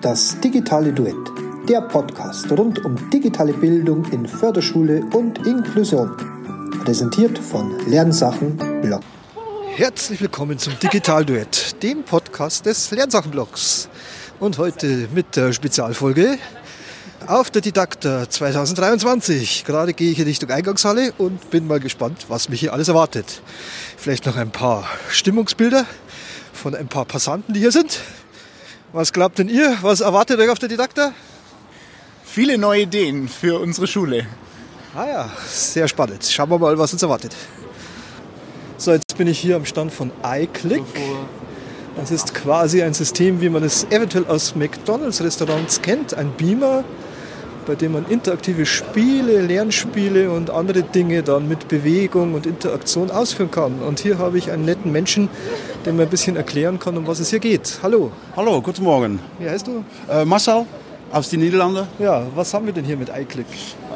[0.00, 1.16] Das digitale Duett,
[1.68, 6.16] der Podcast rund um digitale Bildung in Förderschule und Inklusion.
[6.84, 9.00] Präsentiert von Lernsachen Blog.
[9.74, 13.88] Herzlich willkommen zum Digital Duett, dem Podcast des Lernsachen Blogs.
[14.38, 16.38] Und heute mit der Spezialfolge
[17.26, 19.64] auf der Didakta 2023.
[19.64, 23.42] Gerade gehe ich in Richtung Eingangshalle und bin mal gespannt, was mich hier alles erwartet.
[23.96, 25.86] Vielleicht noch ein paar Stimmungsbilder
[26.52, 28.00] von ein paar Passanten, die hier sind.
[28.92, 29.76] Was glaubt denn ihr?
[29.82, 31.12] Was erwartet euch auf der Didakta?
[32.24, 34.26] Viele neue Ideen für unsere Schule.
[34.94, 36.24] Ah ja, sehr spannend.
[36.24, 37.36] Schauen wir mal, was uns erwartet.
[38.78, 40.84] So, jetzt bin ich hier am Stand von iClick.
[41.96, 46.14] Das ist quasi ein System, wie man es eventuell aus McDonalds-Restaurants kennt.
[46.14, 46.82] Ein Beamer,
[47.68, 53.50] bei dem man interaktive Spiele, Lernspiele und andere Dinge dann mit Bewegung und Interaktion ausführen
[53.50, 53.80] kann.
[53.80, 55.28] Und hier habe ich einen netten Menschen,
[55.84, 57.78] der mir ein bisschen erklären kann, um was es hier geht.
[57.82, 58.10] Hallo.
[58.34, 59.20] Hallo, guten Morgen.
[59.38, 59.84] Wie heißt du?
[60.10, 60.64] Äh, Marcel
[61.12, 61.86] aus den Niederlanden.
[61.98, 63.46] Ja, was haben wir denn hier mit iClick?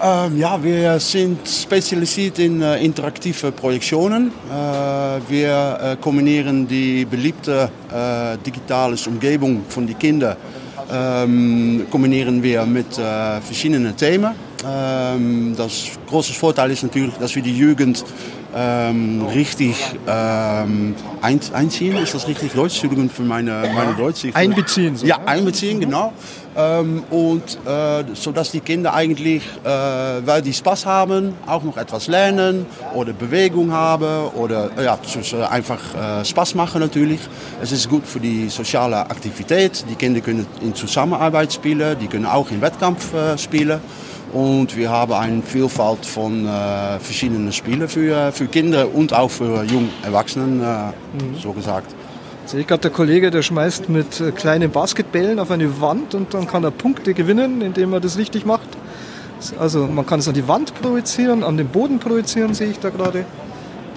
[0.02, 4.32] Ähm, ja, wir sind spezialisiert in äh, interaktive Projektionen.
[4.50, 10.36] Äh, wir äh, kombinieren die beliebte äh, digitale Umgebung von den Kindern
[10.90, 14.34] ähm, kombinieren wir mit äh, verschiedenen Themen.
[14.64, 18.04] Ähm, das große Vorteil ist natürlich, dass wir die Jugend
[18.54, 21.96] ähm, richtig ähm, ein, einziehen.
[21.96, 22.74] Ist das richtig Deutsch?
[22.74, 24.26] Entschuldigung für meine, meine Deutsch.
[24.34, 24.96] Einbeziehen.
[24.96, 26.12] So, ja, einbeziehen, genau.
[26.54, 32.08] Ähm, und äh, sodass die Kinder eigentlich, äh, weil die Spaß haben, auch noch etwas
[32.08, 34.98] lernen oder Bewegung haben oder äh, ja,
[35.48, 37.20] einfach äh, Spaß machen natürlich.
[37.62, 39.84] Es ist gut für die soziale Aktivität.
[39.88, 43.80] Die Kinder können in Zusammenarbeit spielen, die können auch im Wettkampf äh, spielen.
[44.34, 49.62] Und wir haben eine Vielfalt von äh, verschiedenen Spielen für, für Kinder und auch für
[49.64, 51.38] junge Erwachsenen, mhm.
[51.42, 51.94] so gesagt.
[52.46, 56.34] Sehe ich gerade, der Kollege, der schmeißt mit äh, kleinen Basketbällen auf eine Wand und
[56.34, 58.68] dann kann er Punkte gewinnen, indem er das richtig macht.
[59.58, 62.90] Also man kann es an die Wand projizieren, an den Boden projizieren, sehe ich da
[62.90, 63.24] gerade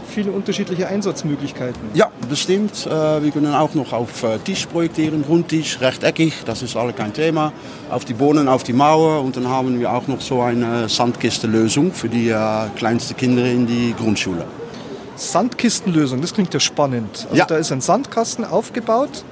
[0.07, 1.81] viele unterschiedliche Einsatzmöglichkeiten.
[1.93, 2.85] Ja, bestimmt.
[2.85, 7.13] Äh, wir können auch noch auf äh, Tisch projektieren, Rundtisch, rechteckig, das ist alle kein
[7.13, 7.51] Thema.
[7.89, 11.91] Auf die Bohnen, auf die Mauer und dann haben wir auch noch so eine Sandkistenlösung
[11.91, 12.33] für die
[12.75, 14.45] kleinsten Kinder in die Grundschule.
[15.15, 17.25] Sandkistenlösung, das klingt ja spannend.
[17.25, 17.45] Also ja.
[17.45, 19.23] da ist ein Sandkasten aufgebaut.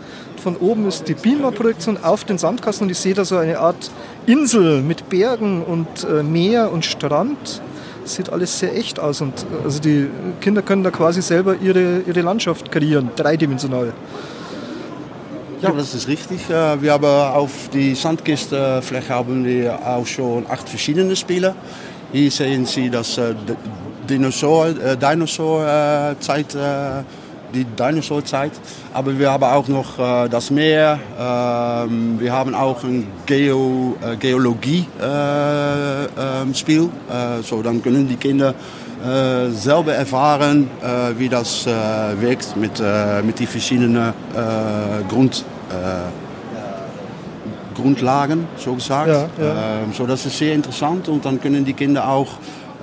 [0.42, 3.92] Von oben ist die Beamer-Projektion auf den Sandkasten und ich sehe da so eine Art
[4.26, 7.62] Insel mit Bergen und Meer und Strand
[8.06, 9.22] sieht alles sehr echt aus.
[9.22, 10.10] Und also die
[10.42, 13.94] Kinder können da quasi selber ihre, ihre Landschaft kreieren, dreidimensional.
[15.62, 16.50] Ja, das ist richtig.
[16.50, 21.56] Äh, wir haben auf die Sandkistenfläche haben wir auch schon acht verschiedene Spiele.
[22.12, 23.34] Hier sehen Sie das äh,
[24.08, 26.56] Dinosaur, äh, Dinosaur-Zeit
[27.54, 28.52] die Dinosaur-Zeit.
[28.94, 31.00] Aber wir haben auch noch äh, das Meer.
[31.20, 34.90] Ähm, wir haben auch ein Geo, äh, Geologie-Spiel.
[36.82, 38.54] Äh, ähm, äh, so dann können die Kinder
[39.04, 42.82] äh, selber erfahren, äh, wie das wirkt mit,
[43.26, 44.14] mit den verschiedenen
[45.10, 45.46] Grund.
[47.74, 49.08] Grundlagen, so gesagt.
[49.08, 49.82] Ja, ja.
[49.82, 52.28] Ähm, so das ist sehr interessant und dann können die Kinder auch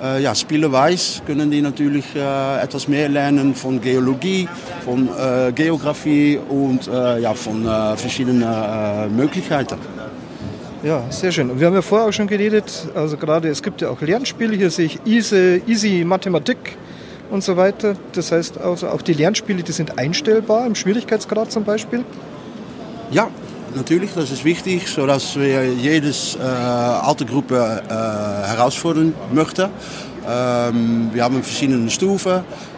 [0.01, 4.47] äh, ja, spielerweise können die natürlich äh, etwas mehr lernen von Geologie,
[4.83, 9.77] von äh, Geografie und äh, ja, von äh, verschiedenen äh, Möglichkeiten.
[10.83, 11.51] Ja, sehr schön.
[11.51, 14.55] Und wir haben ja vorher auch schon geredet, also gerade es gibt ja auch Lernspiele,
[14.55, 16.57] hier sehe ich Easy, Easy Mathematik
[17.29, 17.95] und so weiter.
[18.13, 22.03] Das heißt also auch die Lernspiele, die sind einstellbar im Schwierigkeitsgrad zum Beispiel.
[23.11, 23.29] Ja,
[23.75, 27.93] natürlich, das ist wichtig, sodass wir jedes äh, Altergruppe äh,
[28.47, 29.69] herausfordern möchten.
[30.27, 32.31] Ähm, wir haben verschiedene Stufen.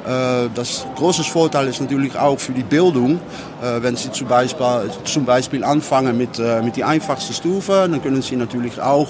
[0.05, 3.19] Äh, das große Vorteil ist natürlich auch für die Bildung,
[3.61, 8.01] äh, wenn Sie zum Beispiel, zum Beispiel anfangen mit, äh, mit die einfachsten Stufe, dann
[8.01, 9.09] können Sie natürlich auch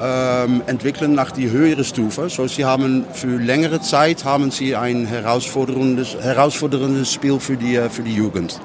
[0.00, 2.28] ähm, entwickeln nach die höhere Stufe.
[2.28, 8.02] So, Sie haben für längere Zeit haben Sie ein herausforderndes, herausforderndes Spiel für die, für
[8.02, 8.60] die Jugend.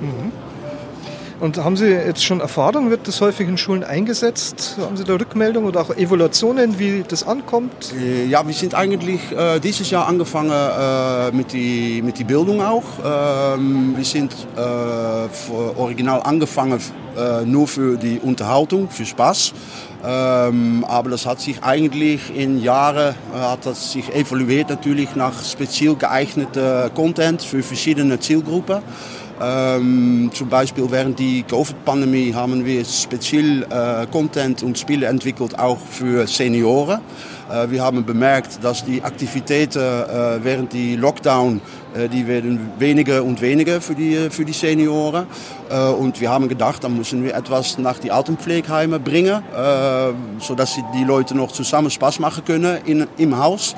[0.00, 0.39] Mhm.
[1.40, 4.76] Und haben Sie jetzt schon Erfahrung, wird das häufig in Schulen eingesetzt?
[4.78, 7.94] Haben Sie da Rückmeldungen oder auch Evaluationen, wie das ankommt?
[7.98, 12.60] Äh, ja, wir sind eigentlich äh, dieses Jahr angefangen äh, mit, die, mit die Bildung
[12.60, 12.84] auch.
[13.02, 14.60] Ähm, wir sind äh,
[15.78, 16.78] original angefangen
[17.16, 19.54] äh, nur für die Unterhaltung, für Spaß.
[20.04, 25.44] Ähm, aber das hat sich eigentlich in Jahren äh, hat das sich evaluiert natürlich nach
[25.44, 28.82] speziell geeigneter Content für verschiedene Zielgruppen.
[29.42, 35.78] Ähm, zum Beispiel während die Covid-Pandemie haben wir speziell äh, Content und Spiele entwickelt, auch
[35.78, 37.00] für Senioren.
[37.50, 41.60] Äh, wir haben bemerkt, dass die Aktivitäten äh, während die Lockdown
[42.12, 45.26] die werden weniger und weniger für die, für die Senioren.
[45.98, 49.42] Und wir haben gedacht, dann müssen wir etwas nach die Altenpflegeheime bringen,
[50.38, 53.74] sodass die Leute noch zusammen Spaß machen können in, im Haus.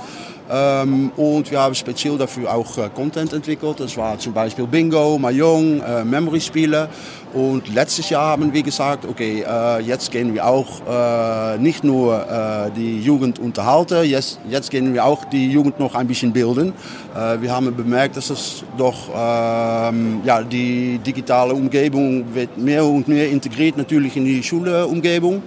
[0.52, 3.80] Ähm, und wir haben speziell dafür auch äh, Content entwickelt.
[3.80, 6.88] Das war zum Beispiel Bingo, Mahjong, äh, Memory-Spiele.
[7.32, 12.20] Und letztes Jahr haben wir gesagt, okay, äh, jetzt gehen wir auch äh, nicht nur
[12.20, 16.74] äh, die Jugend unterhalten, jetzt, jetzt gehen wir auch die Jugend noch ein bisschen bilden.
[17.16, 23.08] Äh, wir haben bemerkt, dass es doch ähm, ja, die digitale Umgebung wird mehr und
[23.08, 25.42] mehr integriert natürlich in die Schulumgebung.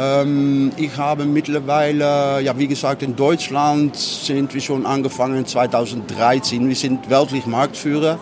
[0.00, 6.66] Ähm, ich habe mittlerweile, ja wie gesagt, in Deutschland sind wir schon angefangen 2013.
[6.66, 8.18] Wir sind weltlich Marktführer.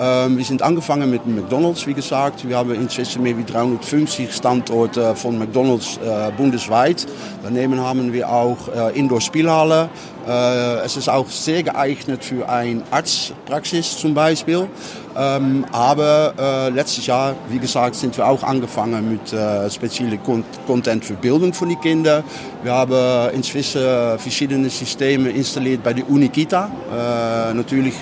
[0.00, 2.48] Ähm, wir sind angefangen mit McDonald's, wie gesagt.
[2.48, 7.06] Wir haben inzwischen mehr wie 350 Standorte von McDonald's äh, bundesweit.
[7.42, 9.90] Daneben haben wir auch äh, Indoor-Spielhalle.
[10.28, 14.68] Äh, es ist auch sehr geeignet für eine Arztpraxis zum Beispiel.
[15.16, 20.20] Ähm, aber äh, letztes Jahr, wie gesagt, sind wir auch angefangen mit äh, speziellen
[20.66, 22.22] Content für Bildung von den Kindern.
[22.62, 23.80] Wir haben inzwischen
[24.18, 26.70] verschiedene Systeme installiert bei der Unikita.
[26.90, 27.94] Äh, natürlich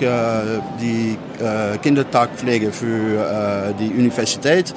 [0.81, 1.17] die
[1.81, 4.73] Kindertagpflege für die Universität.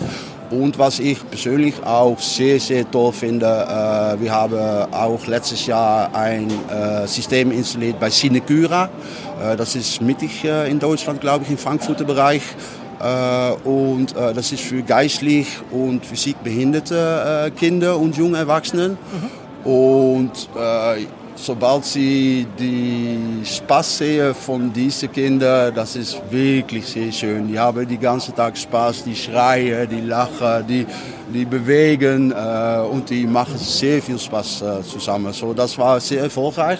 [0.50, 4.58] Und was ich persönlich auch sehr, sehr toll finde, äh, wir haben
[4.93, 8.91] auch letztes Jahr ein äh, System installiert bei Sinecura.
[9.41, 12.43] Äh, das ist mittig äh, in Deutschland, glaube ich, im Frankfurter Bereich.
[13.00, 18.88] Äh, und äh, das ist für geistlich und physikbehinderte Kinder und junge Erwachsene.
[18.88, 19.70] Mhm.
[19.70, 20.49] Und
[21.40, 27.48] sobald sie die Spaß sehen von diesen Kindern, das ist wirklich sehr schön.
[27.48, 30.87] Die haben die ganze Tag Spaß, die schreien, die lachen, die,
[31.32, 35.32] die bewegen äh, und die machen sehr viel Spaß äh, zusammen.
[35.32, 36.78] So, das war sehr erfolgreich.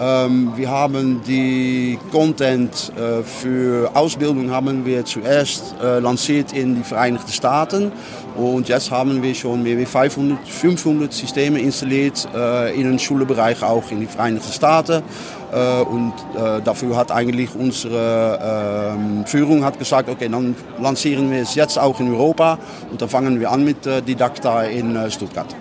[0.00, 6.82] Ähm, wir haben die Content äh, für Ausbildung haben wir zuerst äh, lanciert in die
[6.82, 7.92] Vereinigten Staaten
[8.34, 12.26] und jetzt haben wir schon mehr als 500, 500 Systeme installiert
[12.74, 15.02] in den Schulbereich auch in die Vereinigten Staaten.
[15.50, 21.56] Und äh, dafür hat eigentlich unsere ähm, Führung hat gesagt, okay, dann lancieren wir es
[21.56, 22.56] jetzt auch in Europa
[22.90, 25.54] und dann fangen wir an mit Didakta in Stuttgart.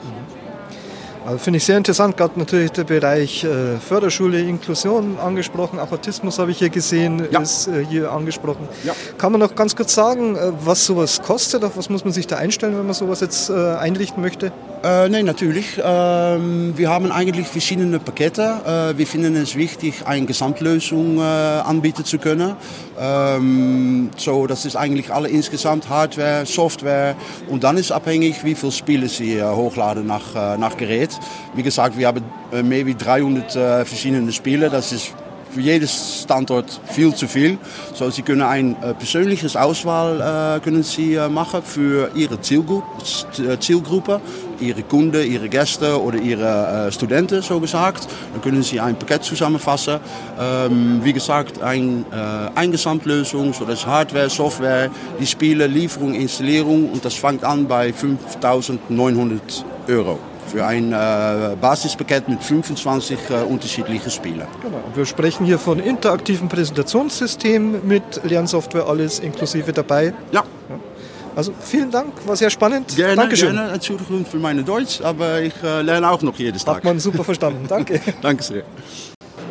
[1.30, 6.40] Also finde ich sehr interessant, gerade natürlich der Bereich äh, Förderschule, Inklusion angesprochen, auch Autismus
[6.40, 7.40] habe ich hier gesehen, ja.
[7.40, 8.68] ist äh, hier angesprochen.
[8.84, 8.96] Ja.
[9.20, 12.26] Kann man noch ganz kurz sagen, äh, was sowas kostet, auf was muss man sich
[12.26, 14.52] da einstellen, wenn man sowas jetzt äh, einrichten möchte?
[14.82, 15.78] Äh, nein, natürlich.
[15.84, 18.94] Ähm, wir haben eigentlich verschiedene Pakete.
[18.94, 22.56] Äh, wir finden es wichtig, eine Gesamtlösung äh, anbieten zu können.
[22.98, 27.18] Ähm, so, das ist eigentlich alle insgesamt Hardware, Software
[27.50, 31.10] und dann ist abhängig, wie viele Spiele Sie äh, hochladen nach, äh, nach Gerät.
[31.56, 32.24] Wie gesagt, wir haben
[32.54, 34.70] äh, mehr als 300 verschiedene Spiele.
[34.70, 35.14] Das ist
[35.52, 37.58] für jedes Standort viel zu viel.
[37.94, 42.86] So, Sie können ein äh, persönliches Auswahl äh, können Sie, äh, machen für Ihre Zielgruppe,
[43.60, 44.22] Zielgruppe,
[44.62, 48.08] Ihre Kunden, Ihre Gäste oder Ihre äh, Studenten, so gesagt.
[48.34, 50.00] Dann können Sie ein Paket zusammenfassen.
[50.40, 52.16] Ähm, wie gesagt, ein, äh,
[52.56, 54.90] eine Gesamtlösung, so das Hardware, Software,
[55.20, 59.40] die Spiele, Lieferung, Installierung und das fängt an bei 5.900
[59.88, 60.20] Euro
[60.50, 64.48] für ein äh, Basispaket mit 25 äh, unterschiedlichen Spielen.
[64.62, 64.84] Genau.
[64.96, 70.14] Wir sprechen hier von interaktiven Präsentationssystemen mit Lernsoftware, alles inklusive dabei.
[70.32, 70.44] Ja.
[70.70, 70.80] ja.
[71.40, 72.98] Also vielen Dank, war sehr spannend.
[72.98, 73.54] Gerne, Dankeschön.
[73.54, 73.72] gerne.
[73.72, 76.76] Entschuldigung für meine Deutsch, aber ich äh, lerne auch noch jedes Tag.
[76.76, 77.66] Hat man super verstanden.
[77.66, 78.02] Danke.
[78.22, 78.64] Danke sehr.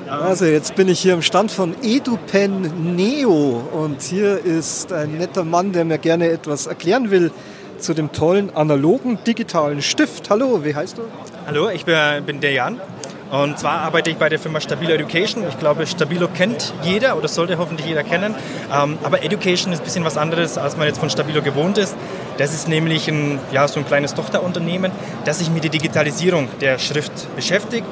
[0.07, 5.45] Also jetzt bin ich hier am Stand von EduPen Neo und hier ist ein netter
[5.45, 7.30] Mann, der mir gerne etwas erklären will
[7.78, 10.28] zu dem tollen analogen digitalen Stift.
[10.28, 11.02] Hallo, wie heißt du?
[11.47, 12.83] Hallo, ich bin, bin der Jan.
[13.30, 15.47] Und zwar arbeite ich bei der Firma Stabilo Education.
[15.47, 18.35] Ich glaube, Stabilo kennt jeder oder sollte hoffentlich jeder kennen.
[18.73, 21.94] Ähm, aber Education ist ein bisschen was anderes, als man jetzt von Stabilo gewohnt ist.
[22.38, 24.92] Das ist nämlich ein, ja, so ein kleines Tochterunternehmen,
[25.26, 27.87] das sich mit der Digitalisierung der Schrift beschäftigt.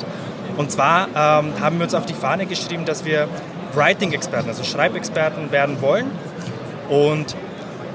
[0.56, 3.28] Und zwar ähm, haben wir uns auf die Fahne geschrieben, dass wir
[3.74, 6.06] Writing-Experten, also Schreibexperten werden wollen.
[6.88, 7.36] Und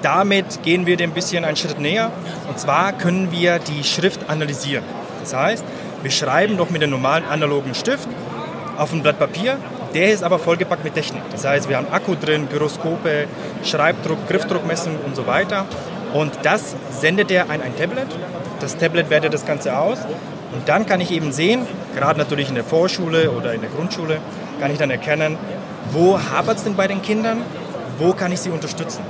[0.03, 2.11] damit gehen wir dem ein bisschen einen Schritt näher.
[2.47, 4.83] Und zwar können wir die Schrift analysieren.
[5.21, 5.63] Das heißt,
[6.01, 8.07] wir schreiben doch mit einem normalen analogen Stift
[8.77, 9.57] auf ein Blatt Papier.
[9.93, 11.21] Der ist aber vollgepackt mit Technik.
[11.31, 13.27] Das heißt, wir haben Akku drin, Gyroskope,
[13.63, 15.65] Schreibdruck, Griffdruckmessung und so weiter.
[16.13, 18.07] Und das sendet er an ein Tablet.
[18.59, 19.99] Das Tablet wertet das Ganze aus.
[20.53, 24.19] Und dann kann ich eben sehen, gerade natürlich in der Vorschule oder in der Grundschule,
[24.59, 25.37] kann ich dann erkennen,
[25.91, 27.39] wo hapert es denn bei den Kindern,
[27.97, 29.01] wo kann ich sie unterstützen.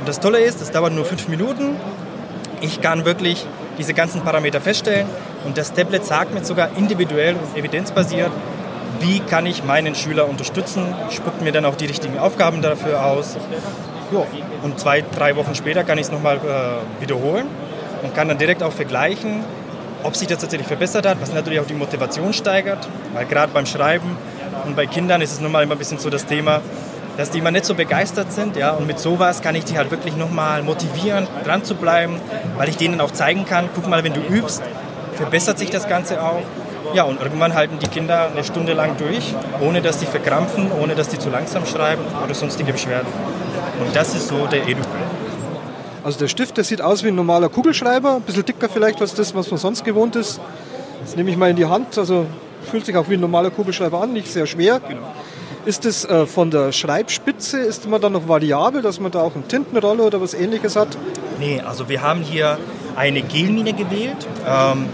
[0.00, 1.76] Und das Tolle ist, es dauert nur fünf Minuten.
[2.60, 3.46] Ich kann wirklich
[3.78, 5.06] diese ganzen Parameter feststellen
[5.44, 8.30] und das Tablet sagt mir sogar individuell und evidenzbasiert,
[9.00, 13.36] wie kann ich meinen Schüler unterstützen, spuckt mir dann auch die richtigen Aufgaben dafür aus.
[14.12, 14.24] Ja,
[14.62, 17.46] und zwei, drei Wochen später kann ich es nochmal äh, wiederholen
[18.02, 19.44] und kann dann direkt auch vergleichen,
[20.02, 23.66] ob sich das tatsächlich verbessert hat, was natürlich auch die Motivation steigert, weil gerade beim
[23.66, 24.16] Schreiben
[24.66, 26.60] und bei Kindern ist es nun mal immer ein bisschen so das Thema,
[27.16, 28.56] dass die immer nicht so begeistert sind.
[28.56, 28.70] Ja?
[28.72, 32.20] Und mit sowas kann ich die halt wirklich nochmal motivieren, dran zu bleiben,
[32.56, 34.62] weil ich denen auch zeigen kann, guck mal, wenn du übst,
[35.14, 36.42] verbessert sich das Ganze auch.
[36.94, 40.94] Ja, und irgendwann halten die Kinder eine Stunde lang durch, ohne dass sie verkrampfen, ohne
[40.94, 43.08] dass sie zu langsam schreiben oder sonstige Beschwerden.
[43.80, 44.82] Und das ist so der Edu.
[46.04, 49.14] Also der Stift, der sieht aus wie ein normaler Kugelschreiber, ein bisschen dicker vielleicht als
[49.14, 50.40] das, was man sonst gewohnt ist.
[51.02, 52.26] Das nehme ich mal in die Hand, also
[52.70, 54.80] fühlt sich auch wie ein normaler Kugelschreiber an, nicht sehr schwer.
[54.80, 55.00] Genau.
[55.64, 59.34] Ist es äh, von der Schreibspitze, ist man dann noch variabel, dass man da auch
[59.34, 60.88] eine Tintenrolle oder was ähnliches hat?
[61.38, 62.58] Nee, also wir haben hier
[62.96, 64.26] eine Gelmine gewählt.
[64.46, 64.86] Ähm,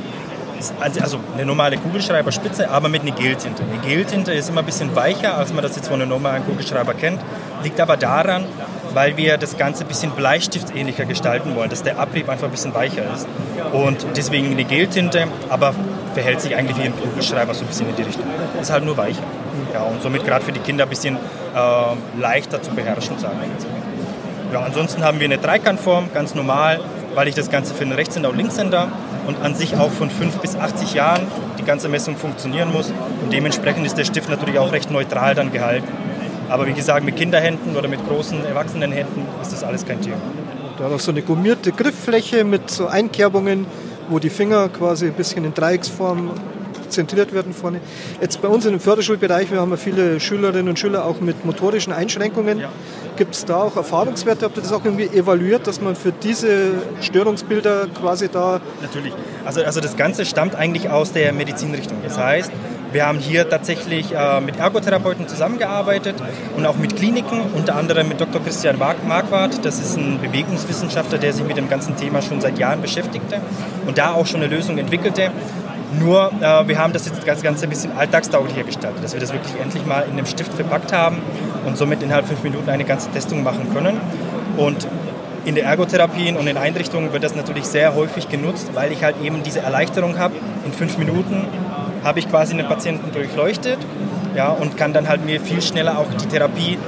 [0.80, 3.62] also, also eine normale Kugelschreiberspitze, aber mit einer Geltinte.
[3.62, 6.94] Eine Geltinte ist immer ein bisschen weicher, als man das jetzt von einem normalen Kugelschreiber
[6.94, 7.20] kennt.
[7.62, 8.44] Liegt aber daran,
[8.94, 12.74] weil wir das Ganze ein bisschen bleistiftähnlicher gestalten wollen, dass der Abrieb einfach ein bisschen
[12.74, 13.26] weicher ist.
[13.72, 15.74] Und deswegen eine Geltinte, aber
[16.14, 18.24] verhält sich eigentlich wie ein Kugelschreiber so ein bisschen in die Richtung.
[18.60, 19.22] Ist halt nur weicher.
[19.72, 23.48] Ja, und somit gerade für die Kinder ein bisschen äh, leichter zu beherrschen, sagen wir
[23.48, 23.66] jetzt.
[24.52, 26.80] Ja, ansonsten haben wir eine Dreikantform, ganz normal,
[27.14, 28.88] weil ich das Ganze für einen Rechtshänder und Linkshänder
[29.28, 31.26] und an sich auch von 5 bis 80 Jahren
[31.58, 32.90] die ganze Messung funktionieren muss.
[33.22, 35.86] Und dementsprechend ist der Stift natürlich auch recht neutral dann gehalten.
[36.48, 40.16] Aber wie gesagt, mit Kinderhänden oder mit großen Erwachsenenhänden ist das alles kein Thema.
[40.78, 43.66] Da hat auch so eine gummierte Grifffläche mit so Einkerbungen,
[44.08, 46.30] wo die Finger quasi ein bisschen in Dreiecksform
[46.88, 47.80] zentriert werden vorne.
[48.22, 51.92] Jetzt bei uns im Förderschulbereich, wir haben ja viele Schülerinnen und Schüler auch mit motorischen
[51.92, 52.60] Einschränkungen.
[52.60, 52.70] Ja.
[53.18, 54.44] Gibt es da auch Erfahrungswerte?
[54.44, 58.60] Habt ihr das auch irgendwie evaluiert, dass man für diese Störungsbilder quasi da...
[58.80, 59.12] Natürlich.
[59.44, 61.98] Also, also das Ganze stammt eigentlich aus der Medizinrichtung.
[62.04, 62.52] Das heißt,
[62.92, 66.14] wir haben hier tatsächlich äh, mit Ergotherapeuten zusammengearbeitet
[66.56, 68.40] und auch mit Kliniken, unter anderem mit Dr.
[68.40, 69.64] Christian Marquardt.
[69.64, 73.40] Das ist ein Bewegungswissenschaftler, der sich mit dem ganzen Thema schon seit Jahren beschäftigte
[73.84, 75.32] und da auch schon eine Lösung entwickelte.
[75.92, 79.32] Nur äh, wir haben das jetzt das Ganze ein bisschen alltagstauglicher gestaltet, dass wir das
[79.32, 81.18] wirklich endlich mal in einem Stift verpackt haben
[81.66, 84.00] und somit innerhalb fünf Minuten eine ganze Testung machen können.
[84.56, 84.86] Und
[85.44, 89.16] in der Ergotherapien und in Einrichtungen wird das natürlich sehr häufig genutzt, weil ich halt
[89.22, 90.34] eben diese Erleichterung habe.
[90.66, 91.46] In fünf Minuten
[92.04, 93.78] habe ich quasi einen Patienten durchleuchtet
[94.36, 96.78] ja, und kann dann halt mir viel schneller auch die Therapie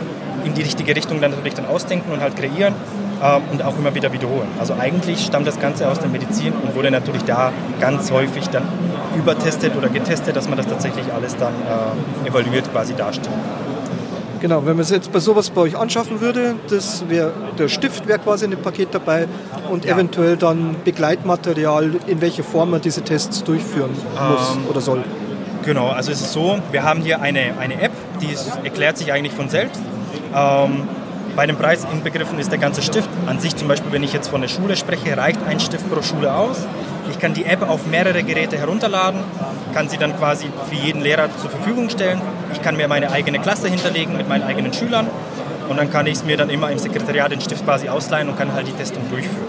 [0.44, 2.74] in die richtige Richtung dann natürlich dann ausdenken und halt kreieren
[3.22, 4.48] ähm, und auch immer wieder wiederholen.
[4.58, 8.64] Also eigentlich stammt das Ganze aus der Medizin und wurde natürlich da ganz häufig dann
[9.16, 11.52] übertestet oder getestet, dass man das tatsächlich alles dann
[12.24, 13.36] äh, evaluiert quasi darstellt.
[14.40, 18.08] Genau, wenn man es jetzt bei sowas bei euch anschaffen würde, das wäre der Stift
[18.08, 19.28] wäre quasi in dem Paket dabei
[19.70, 19.94] und ja.
[19.94, 25.04] eventuell dann Begleitmaterial, in welcher Form man diese Tests durchführen muss ähm, oder soll.
[25.62, 29.12] Genau, also es ist so, wir haben hier eine, eine App, die ist, erklärt sich
[29.12, 29.82] eigentlich von selbst.
[30.34, 30.88] Ähm,
[31.36, 33.08] bei dem Preis inbegriffen ist der ganze Stift.
[33.26, 36.02] An sich zum Beispiel, wenn ich jetzt von der Schule spreche, reicht ein Stift pro
[36.02, 36.66] Schule aus.
[37.10, 39.20] Ich kann die App auf mehrere Geräte herunterladen,
[39.74, 42.20] kann sie dann quasi für jeden Lehrer zur Verfügung stellen.
[42.52, 45.06] Ich kann mir meine eigene Klasse hinterlegen mit meinen eigenen Schülern
[45.68, 48.36] und dann kann ich es mir dann immer im Sekretariat den Stift quasi ausleihen und
[48.36, 49.46] kann halt die Testung durchführen.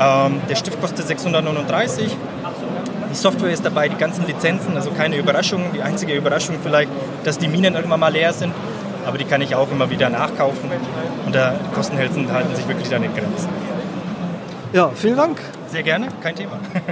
[0.00, 2.16] Ähm, der Stift kostet 639.
[3.10, 5.64] Die Software ist dabei, die ganzen Lizenzen, also keine Überraschung.
[5.74, 6.90] Die einzige Überraschung vielleicht,
[7.24, 8.54] dass die Minen irgendwann mal leer sind,
[9.06, 10.70] aber die kann ich auch immer wieder nachkaufen
[11.26, 13.48] und die Kostenhälsen halten sich wirklich an den Grenzen.
[14.72, 15.40] Ja, vielen Dank.
[15.68, 16.58] Sehr gerne, kein Thema.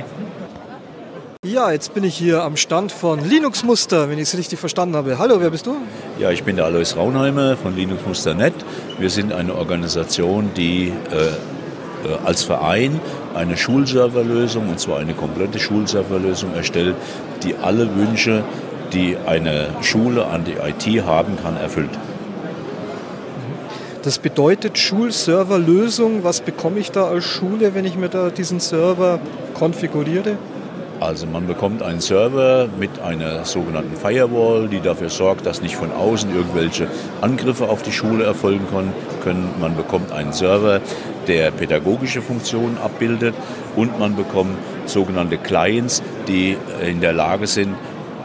[1.44, 4.96] Ja, jetzt bin ich hier am Stand von Linux Muster, wenn ich es richtig verstanden
[4.96, 5.18] habe.
[5.18, 5.76] Hallo, wer bist du?
[6.18, 8.54] Ja, ich bin der Alois Raunheimer von Linux Muster.net.
[8.98, 11.28] Wir sind eine Organisation, die äh,
[12.04, 13.00] äh, als Verein
[13.34, 16.96] eine Schulserverlösung, und zwar eine komplette Schulserverlösung erstellt,
[17.44, 18.42] die alle Wünsche,
[18.92, 21.90] die eine Schule an die IT haben kann, erfüllt.
[24.02, 26.24] Das bedeutet Schulserverlösung.
[26.24, 29.18] Was bekomme ich da als Schule, wenn ich mir da diesen Server
[29.54, 30.38] konfiguriere?
[31.00, 35.92] Also man bekommt einen Server mit einer sogenannten Firewall, die dafür sorgt, dass nicht von
[35.92, 36.88] außen irgendwelche
[37.20, 38.66] Angriffe auf die Schule erfolgen
[39.22, 39.50] können.
[39.60, 40.80] Man bekommt einen Server,
[41.28, 43.34] der pädagogische Funktionen abbildet
[43.76, 47.76] und man bekommt sogenannte Clients, die in der Lage sind,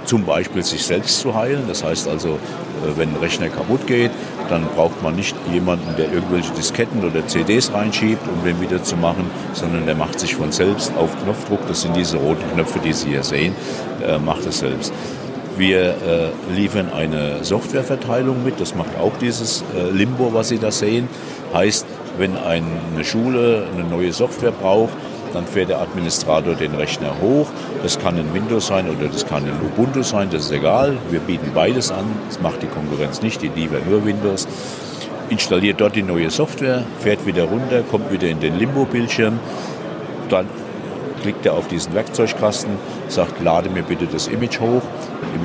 [0.05, 1.63] zum Beispiel sich selbst zu heilen.
[1.67, 4.11] Das heißt also, äh, wenn ein Rechner kaputt geht,
[4.49, 8.97] dann braucht man nicht jemanden, der irgendwelche Disketten oder CDs reinschiebt, um den wieder zu
[8.97, 12.93] machen, sondern der macht sich von selbst auf Knopfdruck, das sind diese roten Knöpfe, die
[12.93, 13.55] Sie hier sehen,
[14.05, 14.93] äh, macht es selbst.
[15.55, 21.07] Wir äh, liefern eine Softwareverteilung mit, das macht auch dieses Limbo, was Sie da sehen.
[21.53, 21.85] Heißt,
[22.17, 24.93] wenn eine Schule eine neue Software braucht,
[25.33, 27.47] dann fährt der Administrator den Rechner hoch.
[27.81, 30.97] Das kann ein Windows sein oder das kann ein Ubuntu sein, das ist egal.
[31.09, 32.05] Wir bieten beides an.
[32.27, 34.47] Das macht die Konkurrenz nicht, die liefern nur Windows.
[35.29, 39.39] Installiert dort die neue Software, fährt wieder runter, kommt wieder in den Limbo-Bildschirm.
[40.29, 40.45] Dann
[41.21, 42.73] klickt er auf diesen Werkzeugkasten,
[43.07, 44.81] sagt, lade mir bitte das Image hoch.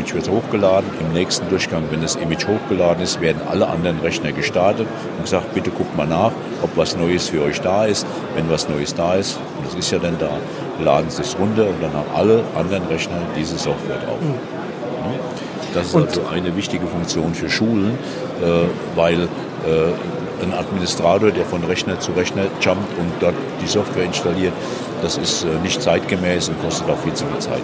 [0.08, 0.90] Image wird hochgeladen.
[1.00, 4.86] Im nächsten Durchgang, wenn das Image hochgeladen ist, werden alle anderen Rechner gestartet
[5.16, 8.06] und gesagt, bitte guckt mal nach, ob was Neues für euch da ist.
[8.34, 10.30] Wenn was Neues da ist, und das ist ja dann da,
[10.82, 14.18] laden Sie es runter und dann haben alle anderen Rechner diese Software drauf.
[15.74, 17.98] Das ist also eine wichtige Funktion für Schulen,
[18.42, 19.26] äh, weil äh,
[20.42, 24.54] ein Administrator, der von Rechner zu Rechner jumpt und dort die Software installiert,
[25.02, 27.62] das ist äh, nicht zeitgemäß und kostet auch viel zu viel Zeit.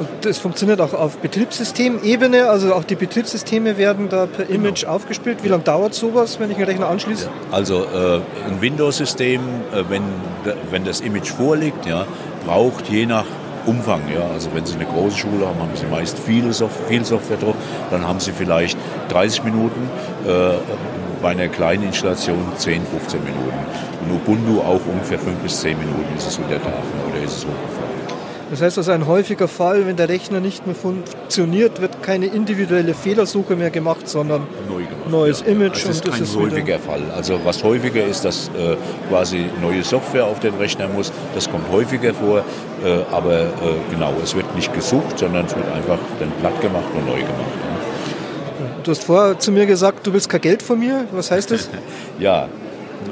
[0.00, 5.44] Und das funktioniert auch auf Betriebssystemebene, also auch die Betriebssysteme werden da per Image aufgespielt.
[5.44, 7.28] Wie lange dauert sowas, wenn ich einen Rechner anschließe?
[7.52, 9.40] Also äh, ein Windows-System,
[9.74, 10.02] äh, wenn,
[10.70, 12.06] wenn das Image vorliegt, ja,
[12.46, 13.26] braucht je nach
[13.66, 14.00] Umfang.
[14.10, 14.26] Ja.
[14.32, 17.56] Also wenn Sie eine große Schule haben, haben Sie meist viele Soft viel Software drauf.
[17.90, 18.78] Dann haben Sie vielleicht
[19.10, 19.90] 30 Minuten.
[20.26, 20.54] Äh,
[21.22, 23.58] bei einer kleinen Installation 10, 15 Minuten.
[24.04, 27.44] Und Ubuntu auch ungefähr 5 bis 10 Minuten ist es unter Tag oder ist es
[27.44, 27.89] hochgefahren.
[28.50, 32.94] Das heißt also ein häufiger Fall, wenn der Rechner nicht mehr funktioniert, wird keine individuelle
[32.94, 35.52] Fehlersuche mehr gemacht, sondern Neu gemacht, neues ja.
[35.52, 35.84] Image.
[35.86, 37.02] Das ist und kein das ist häufiger Fall.
[37.14, 38.76] Also was häufiger ist, dass äh,
[39.08, 41.12] quasi neue Software auf den Rechner muss.
[41.32, 42.38] Das kommt häufiger vor.
[42.84, 43.46] Äh, aber äh,
[43.92, 47.30] genau, es wird nicht gesucht, sondern es wird einfach dann platt gemacht und neu gemacht.
[47.30, 48.66] Ja.
[48.82, 51.06] Du hast vorher zu mir gesagt, du willst kein Geld von mir.
[51.12, 51.68] Was heißt das?
[52.18, 52.48] Ja,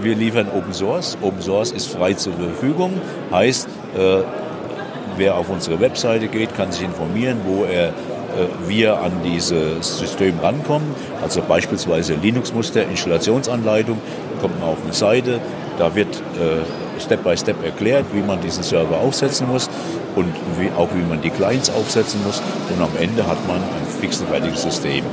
[0.02, 1.16] wir liefern Open Source.
[1.22, 3.00] Open Source ist frei zur Verfügung.
[3.30, 4.22] Heißt, äh,
[5.18, 7.92] wer auf unsere Webseite geht, kann sich informieren, wo er äh,
[8.66, 10.94] wir an dieses System rankommen.
[11.22, 14.00] Also beispielsweise Linux-Muster, Installationsanleitung,
[14.40, 15.40] kommt man auf eine Seite,
[15.78, 19.68] da wird äh, Step by Step erklärt, wie man diesen Server aufsetzen muss
[20.16, 22.42] und wie, auch wie man die Clients aufsetzen muss.
[22.74, 25.04] Und am Ende hat man ein fix und fertiges System.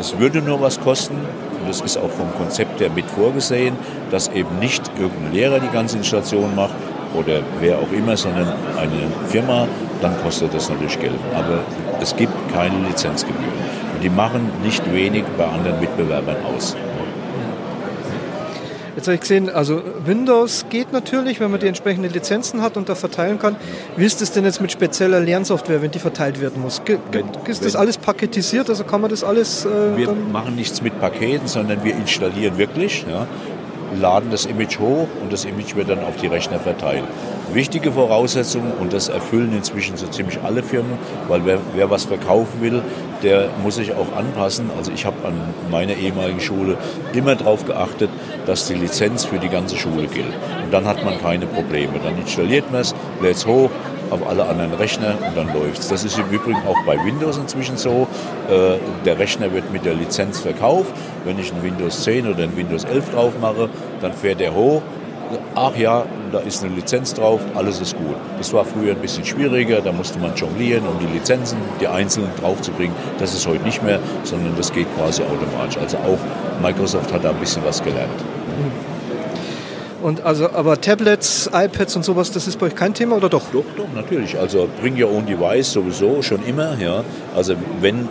[0.00, 3.76] Es würde nur was kosten, und das ist auch vom Konzept her mit vorgesehen,
[4.10, 6.74] dass eben nicht irgendein Lehrer die ganze Installation macht
[7.14, 9.66] oder wer auch immer, sondern eine Firma,
[10.00, 11.12] dann kostet das natürlich Geld.
[11.34, 11.60] Aber
[12.00, 13.52] es gibt keine Lizenzgebühren.
[13.94, 16.76] Und die machen nicht wenig bei anderen Mitbewerbern aus.
[18.94, 22.90] Jetzt habe ich gesehen, also Windows geht natürlich, wenn man die entsprechenden Lizenzen hat und
[22.90, 23.56] da verteilen kann.
[23.96, 26.82] Wie ist es denn jetzt mit spezieller Lernsoftware, wenn die verteilt werden muss?
[26.84, 28.68] Ge Wenn- ist das alles paketisiert?
[28.68, 33.06] Also kann man das alles äh, Wir machen nichts mit Paketen, sondern wir installieren wirklich,
[33.08, 33.26] ja,
[34.00, 37.04] laden das Image hoch und das Image wird dann auf die Rechner verteilt.
[37.52, 42.62] Wichtige Voraussetzung, und das erfüllen inzwischen so ziemlich alle Firmen, weil wer, wer was verkaufen
[42.62, 42.82] will,
[43.22, 44.70] der muss sich auch anpassen.
[44.76, 45.34] Also ich habe an
[45.70, 46.78] meiner ehemaligen Schule
[47.12, 48.08] immer darauf geachtet,
[48.46, 50.32] dass die Lizenz für die ganze Schule gilt.
[50.64, 51.92] Und dann hat man keine Probleme.
[52.02, 53.70] Dann installiert man es, lädt es hoch,
[54.12, 55.88] auf alle anderen Rechner und dann läuft's.
[55.88, 58.06] Das ist im Übrigen auch bei Windows inzwischen so.
[58.48, 60.92] Äh, der Rechner wird mit der Lizenz verkauft.
[61.24, 63.68] Wenn ich ein Windows 10 oder ein Windows 11 drauf mache,
[64.00, 64.82] dann fährt er hoch.
[65.54, 68.16] Ach ja, da ist eine Lizenz drauf, alles ist gut.
[68.36, 72.30] Das war früher ein bisschen schwieriger, da musste man jonglieren, um die Lizenzen, die einzelnen
[72.38, 72.94] draufzubringen.
[73.18, 75.78] Das ist heute nicht mehr, sondern das geht quasi automatisch.
[75.78, 76.18] Also auch
[76.60, 78.10] Microsoft hat da ein bisschen was gelernt.
[80.02, 83.42] Und also aber Tablets, iPads und sowas, das ist bei euch kein Thema oder doch?
[83.52, 84.38] Doch, doch, natürlich.
[84.38, 86.76] Also Bring Your Own Device sowieso schon immer.
[86.78, 87.04] Ja.
[87.34, 88.08] Also wenn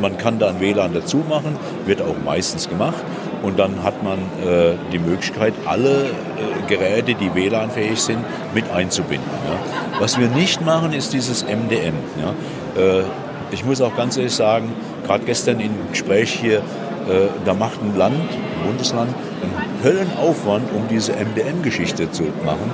[0.00, 3.02] man kann da ein WLAN dazu machen, wird auch meistens gemacht.
[3.42, 8.18] Und dann hat man äh, die Möglichkeit, alle äh, Geräte, die WLAN-fähig sind,
[8.54, 9.28] mit einzubinden.
[9.46, 10.00] Ja.
[10.00, 11.94] Was wir nicht machen, ist dieses MDM.
[12.20, 12.82] Ja.
[12.82, 13.02] Äh,
[13.50, 14.72] ich muss auch ganz ehrlich sagen,
[15.06, 16.62] gerade gestern im Gespräch hier,
[17.08, 22.70] äh, da macht ein Land, ein Bundesland, einen Höllenaufwand, um diese MDM-Geschichte zu machen.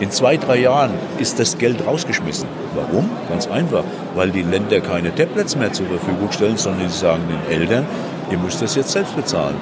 [0.00, 2.48] In zwei, drei Jahren ist das Geld rausgeschmissen.
[2.74, 3.08] Warum?
[3.28, 3.84] Ganz einfach.
[4.14, 7.86] Weil die Länder keine Tablets mehr zur Verfügung stellen, sondern sie sagen den Eltern,
[8.30, 9.56] ihr müsst das jetzt selbst bezahlen.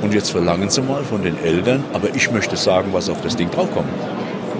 [0.00, 3.36] Und jetzt verlangen sie mal von den Eltern, aber ich möchte sagen, was auf das
[3.36, 3.88] Ding draufkommt.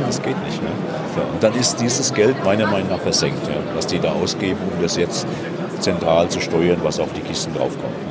[0.04, 0.62] Das geht nicht.
[0.62, 0.68] Ne?
[1.16, 4.58] Ja, und dann ist dieses Geld meiner Meinung nach versenkt, ja, was die da ausgeben,
[4.72, 5.26] um das jetzt
[5.80, 8.07] zentral zu steuern, was auf die Kisten draufkommt.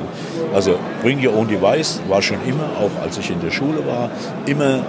[0.54, 4.10] Also Bring Your Own Device war schon immer, auch als ich in der Schule war,
[4.46, 4.80] immer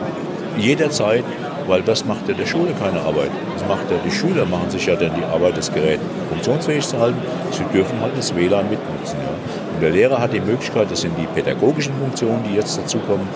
[0.57, 1.23] jederzeit,
[1.67, 3.29] weil das macht ja der Schule keine Arbeit.
[3.53, 6.99] Das macht ja die Schüler machen sich ja dann die Arbeit, das Gerät funktionsfähig zu
[6.99, 7.19] halten.
[7.51, 9.17] Sie dürfen halt das WLAN mitnutzen.
[9.21, 9.29] Ja.
[9.75, 13.27] Und der Lehrer hat die Möglichkeit, das sind die pädagogischen Funktionen, die jetzt dazukommen,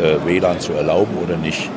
[0.00, 1.68] äh, WLAN zu erlauben oder nicht.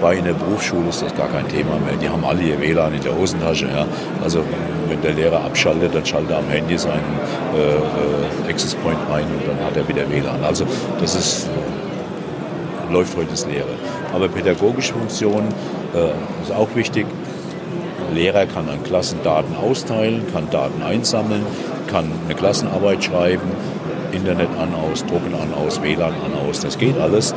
[0.00, 1.96] Wobei in der Berufsschule ist das gar kein Thema mehr.
[2.00, 3.66] Die haben alle ihr WLAN in der Hosentasche.
[3.66, 3.86] Ja.
[4.22, 4.40] Also
[4.88, 7.18] wenn der Lehrer abschaltet, dann schaltet er am Handy seinen
[7.54, 10.44] äh, äh, Access Point ein und dann hat er wieder WLAN.
[10.44, 10.66] Also
[11.00, 13.68] das ist, äh, läuft heute das Lehre.
[14.14, 15.48] Aber pädagogische Funktion
[15.94, 17.06] äh, ist auch wichtig.
[18.12, 21.44] Lehrer kann an Klassen Daten austeilen, kann Daten einsammeln,
[21.90, 23.50] kann eine Klassenarbeit schreiben,
[24.12, 26.60] Internet an, aus, Drucken an, aus, WLAN an, aus.
[26.60, 27.34] Das geht alles.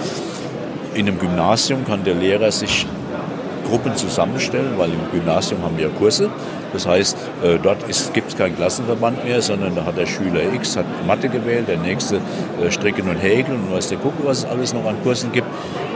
[0.95, 2.85] In einem Gymnasium kann der Lehrer sich
[3.69, 6.29] Gruppen zusammenstellen, weil im Gymnasium haben wir Kurse.
[6.73, 7.79] Das heißt, äh, dort
[8.13, 11.77] gibt es keinen Klassenverband mehr, sondern da hat der Schüler X hat Mathe gewählt, der
[11.77, 15.31] nächste äh, Stricken und Häkeln und weiß der gucken, was es alles noch an Kursen
[15.31, 15.47] gibt.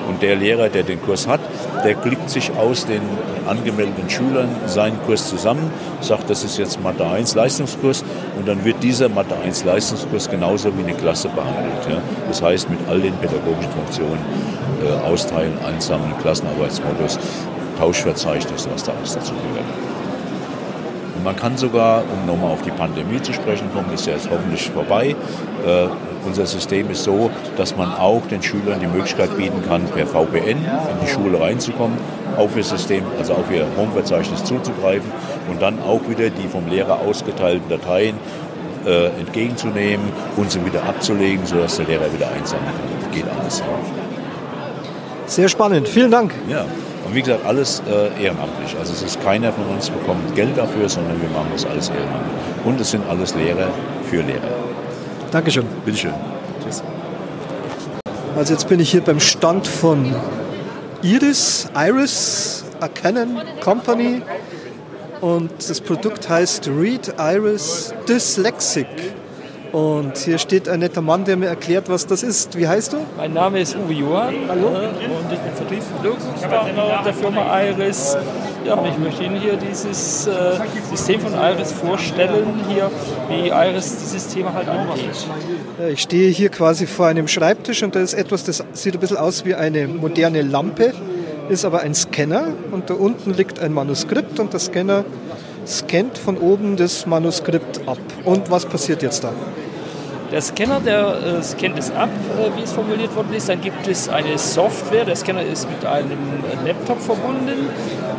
[0.08, 1.40] Und der Lehrer, der den Kurs hat,
[1.86, 3.02] der klickt sich aus den
[3.48, 8.04] angemeldeten Schülern seinen Kurs zusammen, sagt, das ist jetzt Mathe 1 Leistungskurs
[8.38, 11.88] und dann wird dieser Mathe 1 Leistungskurs genauso wie eine Klasse behandelt.
[11.90, 12.02] Ja.
[12.28, 14.20] Das heißt, mit all den pädagogischen Funktionen
[14.84, 17.18] äh, austeilen, einsammeln, Klassenarbeitsmodus,
[17.80, 19.66] Tauschverzeichnis, was da alles dazu gehört.
[21.24, 24.30] Und man kann sogar, um nochmal auf die Pandemie zu sprechen kommen, ist ja jetzt
[24.30, 25.16] hoffentlich vorbei,
[25.66, 25.88] äh,
[26.26, 30.58] unser System ist so, dass man auch den Schülern die Möglichkeit bieten kann, per VPN
[30.58, 31.98] in die Schule reinzukommen,
[32.36, 35.10] auf ihr System, also auf ihr Homeverzeichnis zuzugreifen
[35.50, 38.18] und dann auch wieder die vom Lehrer ausgeteilten Dateien
[38.86, 40.06] äh, entgegenzunehmen
[40.36, 43.00] und sie wieder abzulegen, sodass der Lehrer wieder einsammeln kann.
[43.00, 43.64] Das geht alles.
[45.28, 45.88] Sehr spannend.
[45.88, 46.34] Vielen Dank.
[46.50, 46.66] Ja.
[47.06, 48.76] Und wie gesagt, alles äh, ehrenamtlich.
[48.80, 52.66] Also es ist keiner von uns bekommt Geld dafür, sondern wir machen das alles ehrenamtlich.
[52.66, 53.68] Und es sind alles Lehrer
[54.10, 54.42] für Lehrer.
[55.32, 55.66] Dankeschön.
[55.86, 56.14] Bitteschön.
[56.64, 56.84] Tschüss.
[58.36, 60.16] Also jetzt bin ich hier beim Stand von
[61.02, 64.22] Iris, Iris, a Canon Company.
[65.22, 68.88] Und das Produkt heißt Read Iris Dyslexic.
[69.74, 72.56] Und hier steht ein netter Mann, der mir erklärt, was das ist.
[72.56, 72.98] Wie heißt du?
[73.18, 74.68] Mein Name ist Uwe Johann Hallo.
[74.68, 78.16] und ich bin Vertriebspartner der Firma Iris.
[78.66, 80.32] Ja, und ich möchte Ihnen hier dieses äh,
[80.92, 82.92] System von Iris vorstellen, hier,
[83.30, 85.10] wie Iris dieses Thema halt angeht.
[85.92, 89.18] Ich stehe hier quasi vor einem Schreibtisch und da ist etwas, das sieht ein bisschen
[89.18, 90.94] aus wie eine moderne Lampe,
[91.50, 95.04] ist aber ein Scanner und da unten liegt ein Manuskript und der Scanner
[95.68, 97.98] scannt von oben das Manuskript ab.
[98.26, 99.32] Und was passiert jetzt da?
[100.32, 103.50] Der Scanner, der äh, scannt es ab, äh, wie es formuliert worden ist.
[103.50, 105.06] Dann gibt es eine Software.
[105.06, 106.18] Der Scanner ist mit einem
[106.66, 107.70] Laptop verbunden.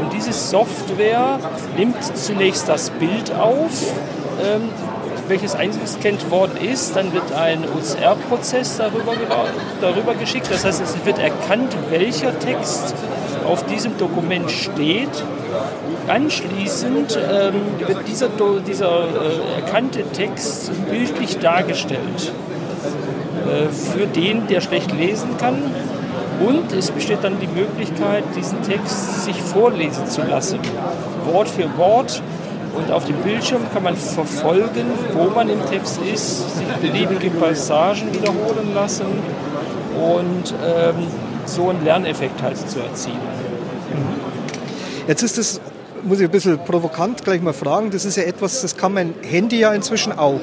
[0.00, 1.40] Und diese Software
[1.76, 3.94] nimmt zunächst das Bild auf,
[4.40, 4.68] ähm,
[5.26, 6.94] welches eingescannt worden ist.
[6.94, 9.14] Dann wird ein OCR-Prozess darüber,
[9.80, 10.48] darüber geschickt.
[10.52, 12.94] Das heißt, es wird erkannt, welcher Text
[13.46, 15.24] auf diesem Dokument steht.
[16.08, 17.54] Anschließend ähm,
[17.86, 18.28] wird dieser,
[18.66, 22.32] dieser äh, erkannte Text bildlich dargestellt
[23.46, 25.62] äh, für den, der schlecht lesen kann.
[26.46, 30.58] Und es besteht dann die Möglichkeit, diesen Text sich vorlesen zu lassen,
[31.30, 32.22] Wort für Wort.
[32.74, 38.12] Und auf dem Bildschirm kann man verfolgen, wo man im Text ist, sich beliebige Passagen
[38.12, 39.06] wiederholen lassen
[39.94, 41.06] und ähm,
[41.46, 43.20] so einen Lerneffekt halt zu erzielen.
[45.06, 45.60] Jetzt ist es,
[46.02, 49.14] muss ich ein bisschen provokant gleich mal fragen, das ist ja etwas, das kann mein
[49.22, 50.40] Handy ja inzwischen auch.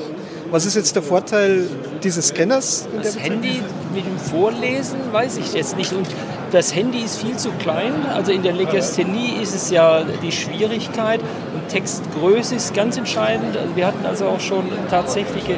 [0.51, 1.65] Was ist jetzt der Vorteil
[2.03, 2.87] dieses Scanners?
[3.01, 3.61] Das Handy
[3.93, 5.93] mit dem Vorlesen weiß ich jetzt nicht.
[5.93, 6.07] Und
[6.51, 7.93] das Handy ist viel zu klein.
[8.13, 11.21] Also in der Legasthenie ist es ja die Schwierigkeit.
[11.53, 13.55] Und Textgröße ist ganz entscheidend.
[13.57, 15.53] Also wir hatten also auch schon tatsächliche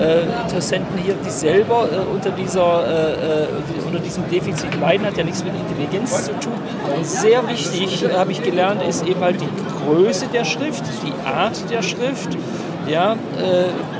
[0.00, 3.46] äh, Interessenten hier, die selber äh, unter, dieser, äh, äh
[3.86, 5.06] unter diesem Defizit leiden.
[5.06, 6.54] Hat ja nichts mit Intelligenz zu tun.
[7.02, 9.48] Sehr wichtig, habe ich gelernt, ist eben halt die
[9.84, 12.36] Größe der Schrift, die Art der Schrift.
[12.86, 13.16] Ja, äh,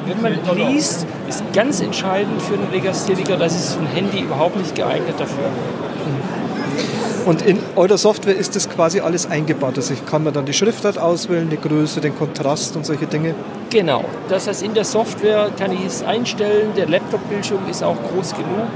[0.07, 4.75] wenn man liest, ist ganz entscheidend für einen Legastheniker, das ist ein Handy überhaupt nicht
[4.75, 5.45] geeignet dafür.
[7.29, 9.77] Und in eurer Software ist das quasi alles eingebaut.
[9.77, 13.35] Also ich kann mir dann die Schriftart auswählen, die Größe, den Kontrast und solche Dinge.
[13.69, 14.03] Genau.
[14.31, 16.71] Das heißt, in der Software kann ich es einstellen.
[16.75, 18.69] Der Laptop-Bildschirm ist auch groß genug.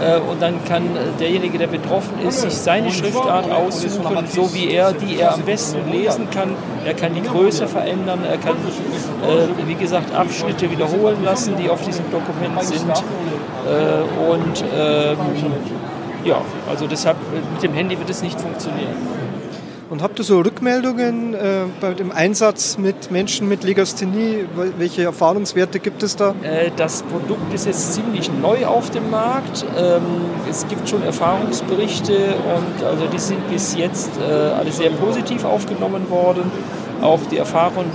[0.00, 0.84] Äh, und dann kann
[1.18, 5.90] derjenige, der betroffen ist, sich seine Schriftart aussuchen, so wie er, die er am besten
[5.90, 6.54] lesen kann.
[6.84, 11.82] Er kann die Größe verändern, er kann, äh, wie gesagt, Abschnitte wiederholen lassen, die auf
[11.82, 12.88] diesem Dokument sind.
[12.88, 15.16] Äh, und ähm,
[16.26, 17.16] ja, also deshalb
[17.52, 18.94] mit dem Handy wird es nicht funktionieren.
[19.88, 21.38] Und habt ihr so Rückmeldungen äh,
[21.80, 24.44] bei dem Einsatz mit Menschen mit Legasthenie?
[24.78, 26.34] Welche Erfahrungswerte gibt es da?
[26.42, 29.64] Äh, das Produkt ist jetzt ziemlich neu auf dem Markt.
[29.78, 30.02] Ähm,
[30.50, 36.10] es gibt schon Erfahrungsberichte und also die sind bis jetzt äh, alle sehr positiv aufgenommen
[36.10, 36.50] worden.
[37.02, 37.90] Auch die Erfahrungen,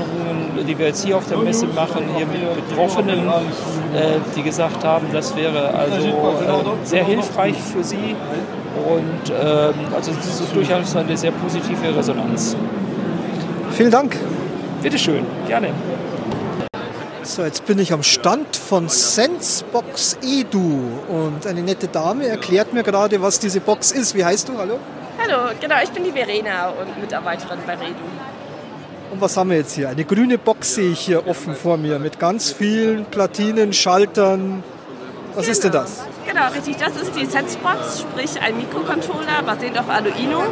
[0.67, 5.07] die wir jetzt hier auf der Messe machen, hier mit Betroffenen, äh, die gesagt haben,
[5.11, 8.15] das wäre also äh, sehr hilfreich für sie
[8.87, 12.55] und ähm, also das ist durchaus eine sehr positive Resonanz.
[13.71, 14.17] Vielen Dank.
[14.81, 15.69] Bitteschön, gerne.
[17.23, 22.83] So, jetzt bin ich am Stand von Sensebox Edu und eine nette Dame erklärt mir
[22.83, 24.15] gerade, was diese Box ist.
[24.15, 24.57] Wie heißt du?
[24.57, 24.79] Hallo?
[25.21, 27.93] Hallo, genau, ich bin die Verena und Mitarbeiterin bei Redu.
[29.11, 29.89] Und was haben wir jetzt hier?
[29.89, 34.63] Eine grüne Box sehe ich hier offen vor mir mit ganz vielen Platinen, Schaltern.
[35.35, 35.51] Was genau.
[35.51, 36.03] ist denn das?
[36.25, 36.77] Genau, richtig.
[36.77, 40.43] Das ist die Sensebox, sprich ein Mikrocontroller basierend auf Arduino,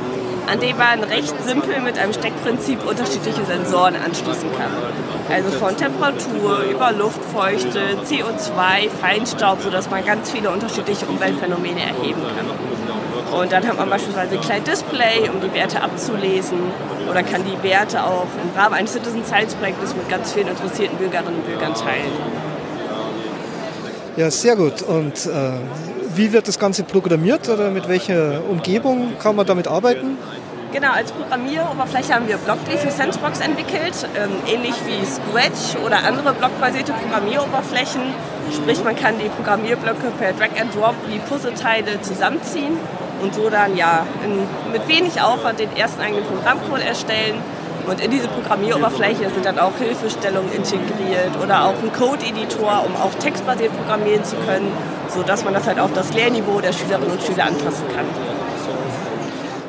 [0.47, 4.71] an dem man recht simpel mit einem Steckprinzip unterschiedliche Sensoren anschließen kann.
[5.29, 12.68] Also von Temperatur über Luftfeuchte, CO2, Feinstaub, sodass man ganz viele unterschiedliche Umweltphänomene erheben kann.
[13.31, 16.57] Und dann hat man beispielsweise ein kleines Display, um die Werte abzulesen
[17.09, 20.97] oder kann die Werte auch im Rahmen eines Citizen Science Projektes mit ganz vielen interessierten
[20.97, 22.11] Bürgerinnen und Bürgern teilen.
[24.17, 24.81] Ja, sehr gut.
[24.81, 25.51] Und äh,
[26.15, 30.17] wie wird das Ganze programmiert oder mit welcher Umgebung kann man damit arbeiten?
[30.71, 36.33] Genau, als Programmieroberfläche haben wir Blockly für Sensebox entwickelt, ähm, ähnlich wie Scratch oder andere
[36.33, 38.01] blockbasierte Programmieroberflächen.
[38.53, 42.77] Sprich, man kann die Programmierblöcke per Drag and Drop wie Puzzleteile zusammenziehen
[43.21, 47.35] und so dann ja in, mit wenig Aufwand den ersten eigenen Programmcode erstellen.
[47.87, 53.13] Und in diese Programmieroberfläche sind dann auch Hilfestellungen integriert oder auch ein Code-Editor, um auch
[53.15, 54.71] textbasiert programmieren zu können,
[55.07, 58.05] sodass man das halt auf das Lehrniveau der Schülerinnen und Schüler anpassen kann.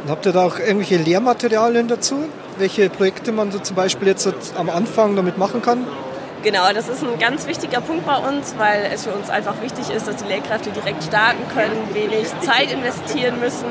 [0.09, 2.25] Habt ihr da auch irgendwelche Lehrmaterialien dazu?
[2.59, 5.87] Welche Projekte man so zum Beispiel jetzt am Anfang damit machen kann?
[6.43, 9.91] Genau, das ist ein ganz wichtiger Punkt bei uns, weil es für uns einfach wichtig
[9.91, 13.69] ist, dass die Lehrkräfte direkt starten können, wenig Zeit investieren müssen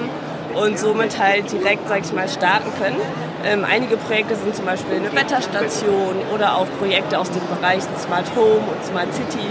[0.54, 3.02] und somit halt direkt, sag ich mal, starten können.
[3.44, 8.28] Ähm, einige Projekte sind zum Beispiel eine Wetterstation oder auch Projekte aus den Bereichen Smart
[8.36, 9.48] Home und Smart City,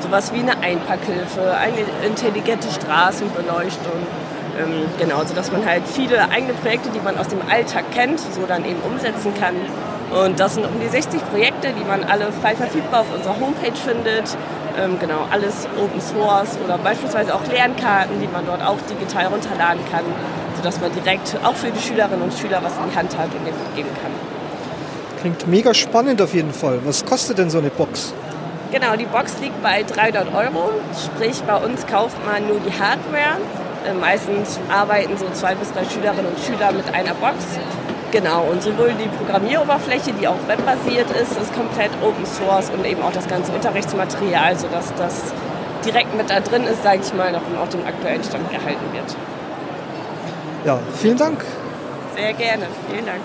[0.00, 4.06] sowas wie eine Einpackhilfe, eine intelligente Straßenbeleuchtung
[4.58, 8.44] ähm, genau, sodass man halt viele eigene Projekte, die man aus dem Alltag kennt, so
[8.46, 9.54] dann eben umsetzen kann.
[10.10, 13.76] Und das sind um die 60 Projekte, die man alle frei verfügbar auf unserer Homepage
[13.76, 14.36] findet.
[14.78, 19.82] Ähm, genau, alles Open Source oder beispielsweise auch Lernkarten, die man dort auch digital runterladen
[19.90, 20.04] kann,
[20.56, 23.76] sodass man direkt auch für die Schülerinnen und Schüler was in die Hand hat und
[23.76, 24.12] geben kann.
[25.20, 26.80] Klingt mega spannend auf jeden Fall.
[26.84, 28.14] Was kostet denn so eine Box?
[28.70, 30.70] Genau, die Box liegt bei 300 Euro.
[31.04, 33.38] Sprich, bei uns kauft man nur die Hardware
[33.86, 37.36] äh, meistens arbeiten so zwei bis drei Schülerinnen und Schüler mit einer Box.
[38.10, 43.02] Genau, und sowohl die Programmieroberfläche, die auch webbasiert ist, ist komplett Open Source und eben
[43.02, 45.32] auch das ganze Unterrichtsmaterial, sodass das
[45.84, 49.14] direkt mit da drin ist, sage ich mal, noch auf dem aktuellen Stand gehalten wird.
[50.64, 51.44] Ja, vielen Dank.
[52.16, 53.20] Sehr gerne, vielen Dank.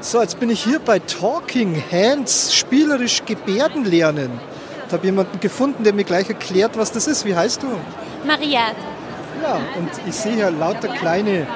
[0.00, 4.40] So, jetzt bin ich hier bei Talking Hands, spielerisch Gebärden lernen.
[4.86, 7.24] Ich habe jemanden gefunden, der mir gleich erklärt, was das ist.
[7.24, 7.68] Wie heißt du?
[8.26, 8.72] Maria.
[9.42, 11.46] Ja, und ich sehe hier lauter kleine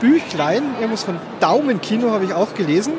[0.00, 0.74] Büchlein.
[0.80, 2.94] Irgendwas von Daumenkino habe ich auch gelesen.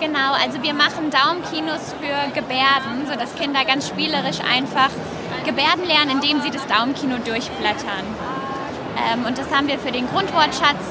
[0.00, 4.90] Genau, also wir machen Daumenkinos für Gebärden, sodass Kinder ganz spielerisch einfach
[5.44, 8.06] Gebärden lernen, indem sie das Daumenkino durchblättern.
[8.98, 10.82] Ähm, und das haben wir für den Grundwortschatz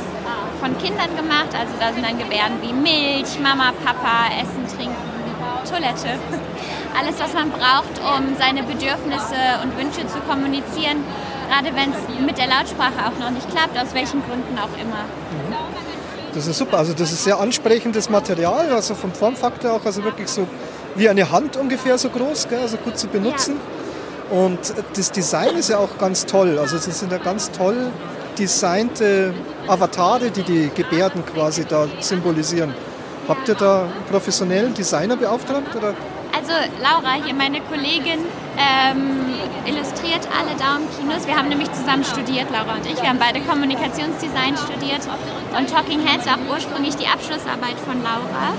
[0.59, 1.53] von Kindern gemacht.
[1.53, 4.95] Also da sind dann Gebärden wie Milch, Mama, Papa, Essen, Trinken,
[5.69, 6.19] Toilette.
[6.99, 11.03] Alles, was man braucht, um seine Bedürfnisse und Wünsche zu kommunizieren
[11.47, 15.05] gerade wenn es mit der Lautsprache auch noch nicht klappt, aus welchen Gründen auch immer.
[16.33, 20.27] Das ist super, also das ist sehr ansprechendes Material, also vom Formfaktor auch, also wirklich
[20.27, 20.47] so
[20.95, 23.55] wie eine Hand ungefähr so groß, gell, also gut zu benutzen.
[23.55, 24.37] Ja.
[24.37, 24.59] Und
[24.95, 27.91] das Design ist ja auch ganz toll, also es sind ja ganz toll
[28.37, 29.33] designte
[29.67, 32.73] Avatare, die die Gebärden quasi da symbolisieren.
[33.27, 35.75] Habt ihr da einen professionellen Designer beauftragt?
[35.75, 35.95] Oder?
[36.35, 38.19] Also Laura, hier meine Kollegin,
[38.57, 41.27] ähm, illustriert alle Daumenkinos.
[41.27, 42.99] Wir haben nämlich zusammen studiert, Laura und ich.
[43.01, 45.01] Wir haben beide Kommunikationsdesign studiert.
[45.57, 48.57] Und Talking Heads war auch ursprünglich die Abschlussarbeit von Laura.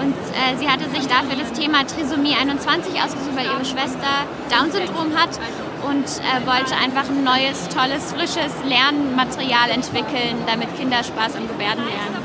[0.00, 5.14] Und äh, sie hatte sich dafür das Thema Trisomie 21 ausgesucht, weil ihre Schwester Down-Syndrom
[5.16, 5.38] hat
[5.84, 11.84] und äh, wollte einfach ein neues, tolles, frisches Lernmaterial entwickeln, damit Kinder Spaß am Gebärden
[11.84, 12.22] lernen.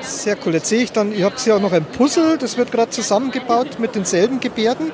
[0.00, 0.54] Sehr cool.
[0.54, 3.78] Jetzt sehe ich dann, ihr habt hier auch noch ein Puzzle, das wird gerade zusammengebaut
[3.78, 4.92] mit denselben Gebärden.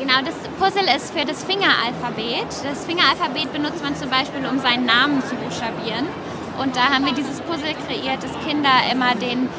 [0.00, 2.48] Genau, das Puzzle ist für das Fingeralphabet.
[2.64, 6.06] Das Fingeralphabet benutzt man zum Beispiel, um seinen Namen zu buchstabieren.
[6.58, 9.50] Und da haben wir dieses Puzzle kreiert, dass Kinder immer den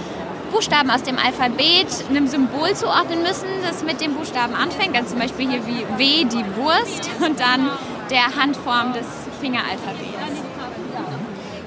[0.52, 4.96] Buchstaben aus dem Alphabet einem Symbol zuordnen müssen, das mit dem Buchstaben anfängt.
[4.96, 7.70] Dann zum Beispiel hier wie W, die Wurst und dann
[8.10, 9.06] der Handform des
[9.40, 10.42] Fingeralphabets.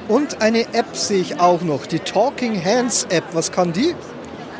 [0.08, 3.24] Und eine App sehe ich auch noch, die Talking Hands App.
[3.34, 3.94] Was kann die?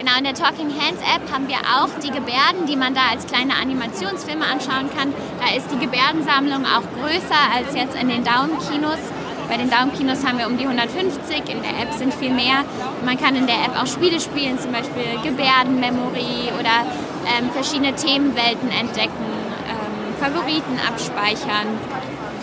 [0.04, 3.24] Genau, in der Talking Hands App haben wir auch die Gebärden, die man da als
[3.24, 5.14] kleine Animationsfilme anschauen kann.
[5.40, 8.98] Da ist die Gebärdensammlung auch größer als jetzt in den Daumenkinos.
[9.48, 12.64] Bei den Daumenkinos haben wir um die 150, in der App sind viel mehr.
[13.02, 16.84] Man kann in der App auch Spiele spielen, zum Beispiel Gebärdenmemory oder
[17.24, 19.24] ähm, verschiedene Themenwelten entdecken,
[19.72, 21.80] ähm, Favoriten abspeichern.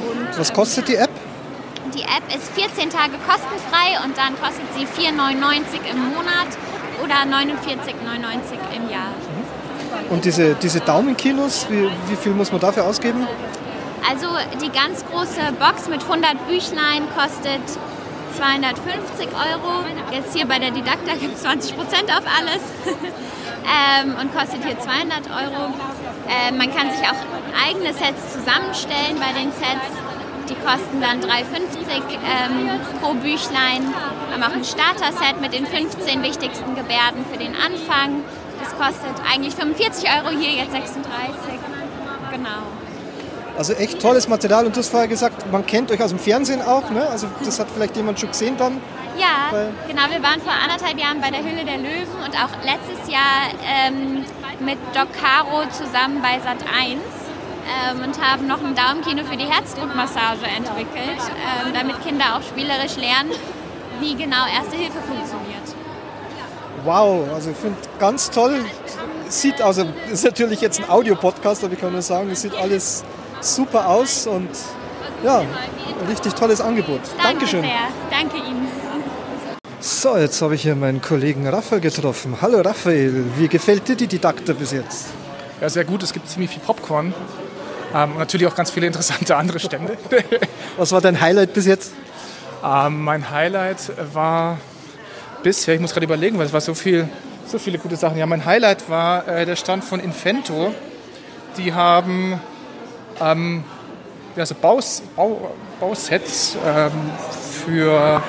[0.02, 1.12] Und, Was kostet die App?
[1.94, 6.50] Die App ist 14 Tage kostenfrei und dann kostet sie 4,99 im Monat
[7.04, 9.14] oder 49,99 im Jahr.
[10.10, 13.28] Und diese, diese Daumenkinos, wie, wie viel muss man dafür ausgeben?
[14.10, 14.28] Also
[14.62, 17.62] die ganz große Box mit 100 Büchlein kostet
[18.36, 19.86] 250 Euro.
[20.12, 22.62] Jetzt hier bei der Didakta gibt es 20 Prozent auf alles
[23.64, 25.74] ähm, und kostet hier 200 Euro.
[26.28, 30.01] Ähm, man kann sich auch eigene Sets zusammenstellen bei den Sets.
[30.52, 31.32] Die kosten dann 3,50
[32.28, 33.88] ähm, pro Büchlein.
[34.28, 38.22] Wir haben auch ein Starter-Set mit den 15 wichtigsten Gebärden für den Anfang.
[38.60, 41.08] Das kostet eigentlich 45 Euro, hier jetzt 36.
[42.32, 42.50] Genau.
[43.58, 46.62] Also echt tolles Material und du hast vorher gesagt, man kennt euch aus dem Fernsehen
[46.62, 47.08] auch, ne?
[47.10, 48.82] Also das hat vielleicht jemand schon gesehen dann.
[49.18, 49.52] Ja,
[49.88, 50.04] genau.
[50.10, 54.26] Wir waren vor anderthalb Jahren bei der Hülle der Löwen und auch letztes Jahr ähm,
[54.60, 57.21] mit Doc Caro zusammen bei Sat 1
[57.72, 62.98] ähm, und haben noch ein Daumenkino für die Herzdruckmassage entwickelt, ähm, damit Kinder auch spielerisch
[62.98, 63.32] lernen,
[64.00, 65.62] wie genau Erste Hilfe funktioniert.
[66.84, 68.66] Wow, also ich finde ganz toll.
[69.30, 73.04] Sieht also, ist natürlich jetzt ein Audiopodcast, aber ich kann nur sagen, es sieht alles
[73.40, 74.50] super aus und
[75.24, 77.02] ja, ein richtig tolles Angebot.
[77.18, 77.62] Danke Dankeschön.
[77.62, 77.72] sehr.
[78.10, 78.68] Danke Ihnen.
[79.80, 82.38] So, jetzt habe ich hier meinen Kollegen Raphael getroffen.
[82.42, 85.08] Hallo Raphael, wie gefällt dir die Didakta bis jetzt?
[85.60, 86.04] Ja, sehr gut.
[86.04, 87.14] Es gibt ziemlich viel Popcorn.
[87.94, 89.98] Ähm, und natürlich auch ganz viele interessante andere Stände.
[90.78, 91.94] Was war dein Highlight bis jetzt?
[92.64, 94.58] ähm, mein Highlight war
[95.44, 97.10] bisher, ich muss gerade überlegen, weil es war so viel,
[97.48, 98.18] so viele gute Sachen.
[98.18, 100.74] Ja, mein Highlight war äh, der Stand von Invento.
[101.58, 102.40] Die haben
[103.20, 103.64] ähm,
[104.36, 106.92] ja, so Baus, Bau, Bausets ähm,
[107.66, 108.22] für,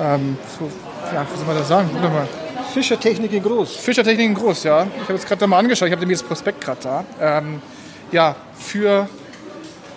[0.00, 0.70] ähm, so,
[1.14, 1.90] ja, wie soll man das sagen?
[1.92, 2.28] Warte mal.
[2.72, 3.76] Fischertechnik in groß.
[3.76, 4.86] Fischertechnik in groß, ja.
[4.96, 7.04] Ich habe jetzt gerade da mal angeschaut, ich habe mir das Prospekt gerade da.
[7.20, 7.62] Ähm,
[8.12, 9.08] ja, für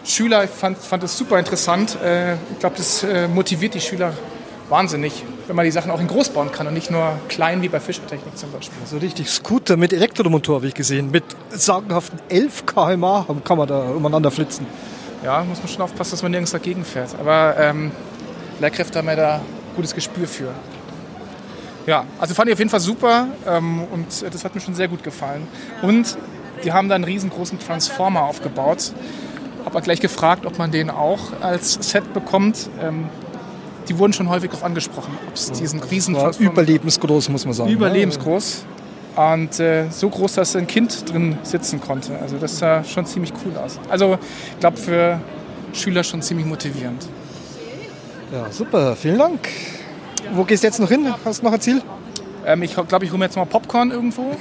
[0.04, 1.98] Schüler, ich fand, fand das super interessant.
[2.02, 4.14] Äh, ich glaube, das äh, motiviert die Schüler
[4.70, 7.70] wahnsinnig, wenn man die Sachen auch in groß bauen kann und nicht nur klein wie
[7.70, 8.78] bei Fischertechnik zum Beispiel.
[8.86, 11.12] So richtig Scooter mit Elektromotor habe ich gesehen.
[11.12, 14.66] Mit sagenhaften 11 km/h kann man da umeinander flitzen.
[15.24, 17.16] Ja, muss man schon aufpassen, dass man nirgends dagegen fährt.
[17.20, 17.92] Aber ähm,
[18.60, 19.42] Lehrkräfte haben ja da
[19.76, 20.50] gutes Gespür für.
[21.86, 24.76] Ja, also fand ich auf jeden Fall super ähm, und äh, das hat mir schon
[24.76, 25.48] sehr gut gefallen.
[25.82, 26.18] Und
[26.64, 28.92] die haben da einen riesengroßen Transformer aufgebaut.
[29.66, 32.70] Habe gleich gefragt, ob man den auch als Set bekommt.
[32.82, 33.10] Ähm,
[33.90, 37.70] die wurden schon häufig darauf angesprochen, ob es diesen riesen überlebensgroß, muss man sagen.
[37.70, 38.66] überlebensgroß.
[39.16, 42.20] Und äh, so groß, dass ein Kind drin sitzen konnte.
[42.20, 43.80] Also das sah schon ziemlich cool aus.
[43.90, 44.20] Also
[44.52, 45.20] ich glaube für
[45.74, 47.08] Schüler schon ziemlich motivierend.
[48.32, 49.48] Ja, super, vielen Dank.
[50.34, 51.12] Wo gehst du jetzt noch hin?
[51.26, 51.82] Hast du noch ein Ziel?
[52.46, 54.22] Ähm, ich glaube, ich hole mir jetzt mal Popcorn irgendwo.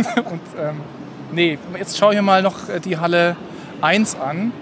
[0.16, 0.80] und ähm,
[1.36, 3.36] nee, jetzt schaue ich mir mal noch äh, die Halle
[3.82, 4.52] 1 an.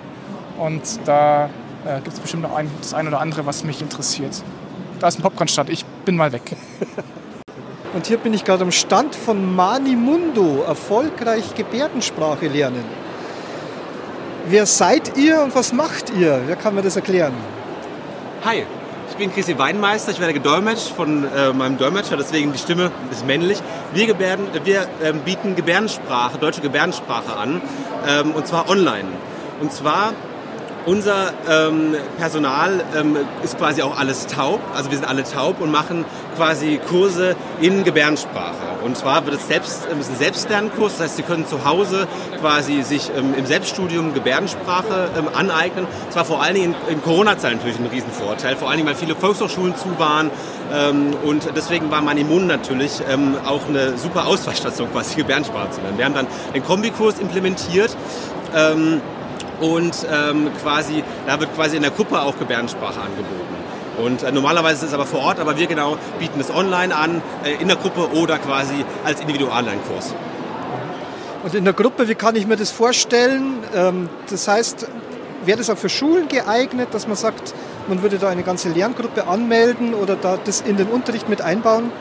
[0.58, 1.48] Und da
[1.86, 4.42] äh, gibt es bestimmt noch ein, das eine oder andere, was mich interessiert.
[5.00, 5.70] Da ist ein Popcornstand.
[5.70, 6.56] Ich bin mal weg.
[7.94, 12.84] Und hier bin ich gerade am Stand von Manimundo, erfolgreich Gebärdensprache lernen.
[14.48, 16.42] Wer seid ihr und was macht ihr?
[16.46, 17.32] Wer kann mir das erklären?
[18.44, 18.66] Hi,
[19.14, 23.24] ich bin Chrissy Weinmeister, ich werde gedolmetscht von äh, meinem Dolmetscher, deswegen die Stimme ist
[23.24, 23.62] männlich.
[23.92, 27.62] Wir, Gebärden, wir ähm, bieten Gebärdensprache, deutsche Gebärdensprache an,
[28.08, 29.06] ähm, und zwar online.
[29.60, 30.14] Und zwar
[30.86, 35.70] unser ähm, Personal ähm, ist quasi auch alles taub, also wir sind alle taub und
[35.70, 36.04] machen
[36.36, 38.54] quasi Kurse in Gebärdensprache.
[38.84, 42.06] Und zwar wird es selbst, ähm, ist ein Selbstlernkurs, das heißt, Sie können zu Hause
[42.40, 45.86] quasi sich ähm, im Selbststudium Gebärdensprache ähm, aneignen.
[46.06, 48.96] Das war vor allen Dingen in, in Corona-Zeiten natürlich ein Riesenvorteil, vor allen Dingen, weil
[48.96, 50.30] viele Volkshochschulen zu waren.
[50.72, 55.98] Ähm, und deswegen war Manimun natürlich ähm, auch eine super Ausweichstation, quasi Gebärdensprache zu lernen.
[55.98, 57.96] Wir haben dann den Kombikurs implementiert.
[59.60, 63.54] Und ähm, quasi, da wird quasi in der Gruppe auch Gebärdensprache angeboten.
[63.98, 67.22] Und äh, normalerweise ist es aber vor Ort, aber wir genau bieten es online an,
[67.44, 70.14] äh, in der Gruppe oder quasi als Individuallernkurs.
[71.44, 73.58] Und in der Gruppe, wie kann ich mir das vorstellen?
[73.74, 74.88] Ähm, das heißt,
[75.44, 77.54] wäre das auch für Schulen geeignet, dass man sagt,
[77.86, 81.92] man würde da eine ganze Lerngruppe anmelden oder da das in den Unterricht mit einbauen?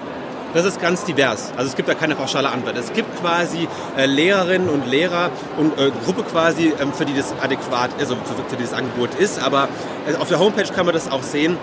[0.53, 1.51] Das ist ganz divers.
[1.57, 2.77] Also es gibt da keine pauschale Antwort.
[2.77, 7.33] Es gibt quasi äh, Lehrerinnen und Lehrer und äh, Gruppe quasi, ähm, für die das
[7.41, 9.41] adäquat, also für, für die das Angebot ist.
[9.41, 9.67] Aber
[10.07, 11.57] äh, auf der Homepage kann man das auch sehen,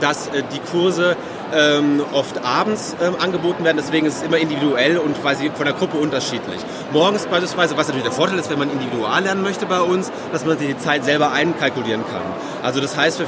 [0.00, 1.16] dass äh, die Kurse
[1.52, 3.76] ähm, oft abends ähm, angeboten werden.
[3.76, 6.60] Deswegen ist es immer individuell und quasi von der Gruppe unterschiedlich.
[6.92, 10.44] Morgens beispielsweise, was natürlich der Vorteil ist, wenn man individual lernen möchte bei uns, dass
[10.44, 12.22] man sich die Zeit selber einkalkulieren kann.
[12.62, 13.26] Also das heißt, wir,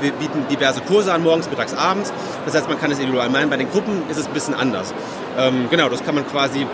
[0.00, 2.12] wir bieten diverse Kurse an, morgens, mittags, abends.
[2.44, 3.50] Das heißt, man kann es individual lernen.
[3.50, 4.92] Bei den Gruppen ist es ein bisschen anders.
[5.38, 6.66] Ähm, genau, das kann man quasi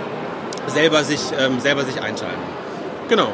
[0.66, 2.43] selber sich, ähm, selber sich einschalten.
[3.09, 3.28] Genau.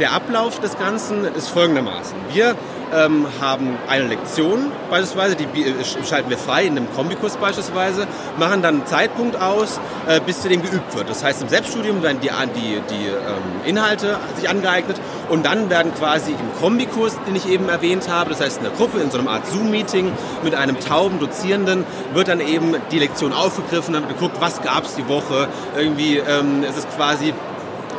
[0.00, 2.16] Der Ablauf des Ganzen ist folgendermaßen.
[2.32, 2.56] Wir
[2.94, 5.74] ähm, haben eine Lektion beispielsweise, die äh,
[6.06, 8.06] schalten wir frei in einem Kombikurs beispielsweise,
[8.38, 11.10] machen dann einen Zeitpunkt aus, äh, bis zu dem geübt wird.
[11.10, 15.92] Das heißt, im Selbststudium werden die, die, die ähm, Inhalte sich angeeignet und dann werden
[15.94, 19.18] quasi im Kombikurs, den ich eben erwähnt habe, das heißt in der Gruppe, in so
[19.18, 24.36] einer Art Zoom-Meeting mit einem tauben Dozierenden, wird dann eben die Lektion aufgegriffen, dann geguckt,
[24.40, 25.48] was gab es die Woche.
[25.76, 27.34] Irgendwie ähm, es quasi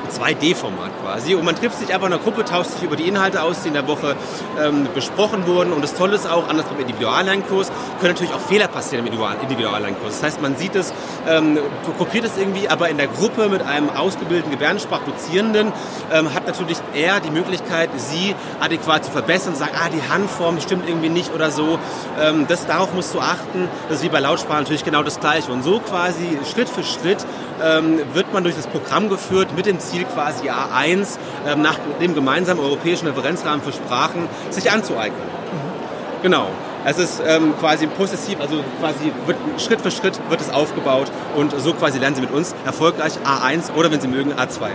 [0.07, 1.35] 2D-Format quasi.
[1.35, 3.69] Und man trifft sich einfach in einer Gruppe, tauscht sich über die Inhalte aus, die
[3.69, 4.15] in der Woche
[4.61, 5.73] ähm, besprochen wurden.
[5.73, 10.19] Und das Tolle ist auch, anders beim Individuallernkurs, können natürlich auch Fehler passieren im Individuallernkurs.
[10.19, 10.93] Das heißt, man sieht es,
[11.27, 11.59] ähm,
[11.97, 15.71] kopiert es irgendwie, aber in der Gruppe mit einem ausgebildeten Gebärdensprachdozierenden
[16.11, 20.59] ähm, hat natürlich er die Möglichkeit, sie adäquat zu verbessern und sagen, ah, die Handform
[20.59, 21.79] stimmt irgendwie nicht oder so.
[22.19, 23.67] Ähm, das, darauf musst du achten.
[23.89, 25.51] Das ist wie bei Lautsprache natürlich genau das Gleiche.
[25.51, 27.25] Und so quasi Schritt für Schritt
[27.63, 32.13] ähm, wird man durch das Programm geführt mit dem Ziel quasi A1 ähm, nach dem
[32.15, 35.21] gemeinsamen europäischen Referenzrahmen für Sprachen sich anzueignen.
[35.21, 36.23] Mhm.
[36.23, 36.47] Genau.
[36.87, 41.59] Es ist ähm, quasi possessiv, also quasi wird, Schritt für Schritt wird es aufgebaut und
[41.59, 44.69] so quasi lernen Sie mit uns erfolgreich A1 oder wenn Sie mögen A2.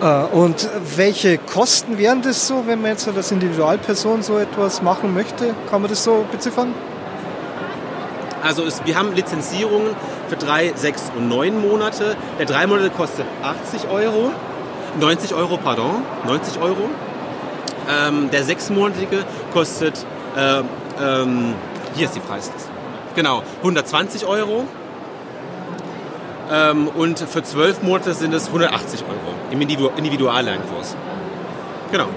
[0.00, 5.12] Äh, und welche Kosten wären das so, wenn man jetzt als Individualperson so etwas machen
[5.12, 5.54] möchte?
[5.70, 6.72] Kann man das so beziffern?
[8.42, 9.94] Also es, wir haben Lizenzierungen
[10.28, 12.16] für drei, sechs und neun Monate.
[12.38, 14.30] Der drei Monate kostet 80 Euro,
[15.00, 16.88] 90 Euro, pardon, 90 Euro.
[17.90, 20.04] Ähm, der sechsmonatige kostet,
[20.36, 20.62] äh,
[21.02, 21.54] ähm,
[21.94, 22.70] hier ist die Preisliste.
[23.14, 24.64] Genau, 120 Euro.
[26.50, 30.96] Ähm, und für zwölf Monate sind es 180 Euro im Individuallernkurs.
[31.90, 32.08] Genau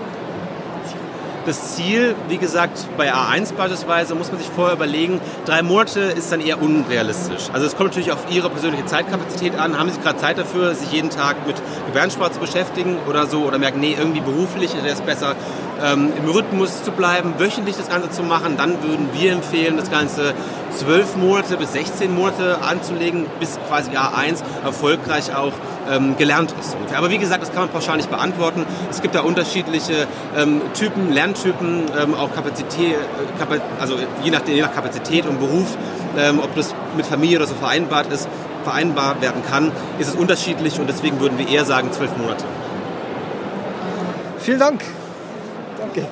[1.45, 6.31] das Ziel, wie gesagt, bei A1 beispielsweise, muss man sich vorher überlegen, drei Monate ist
[6.31, 7.49] dann eher unrealistisch.
[7.53, 9.77] Also es kommt natürlich auf Ihre persönliche Zeitkapazität an.
[9.77, 11.55] Haben Sie gerade Zeit dafür, sich jeden Tag mit
[11.87, 13.43] Gebärdensprache zu beschäftigen oder so?
[13.43, 15.35] Oder merken, nee, irgendwie beruflich wäre es besser,
[15.83, 18.55] ähm, im Rhythmus zu bleiben, wöchentlich das Ganze zu machen.
[18.57, 20.33] Dann würden wir empfehlen, das Ganze
[20.75, 25.53] zwölf Monate bis 16 Monate anzulegen, bis quasi A1 erfolgreich auch
[25.89, 26.75] ähm, gelernt ist.
[26.95, 28.65] Aber wie gesagt, das kann man pauschal nicht beantworten.
[28.89, 30.07] Es gibt da unterschiedliche
[30.37, 35.77] ähm, Typen, Lerntypen, ähm, auch Kapazität, äh, also je nach, je nach Kapazität und Beruf,
[36.17, 38.27] ähm, ob das mit Familie oder so vereinbart ist,
[38.63, 42.45] vereinbar werden kann, ist es unterschiedlich und deswegen würden wir eher sagen zwölf Monate.
[44.39, 44.81] Vielen Dank.
[45.81, 46.07] Danke.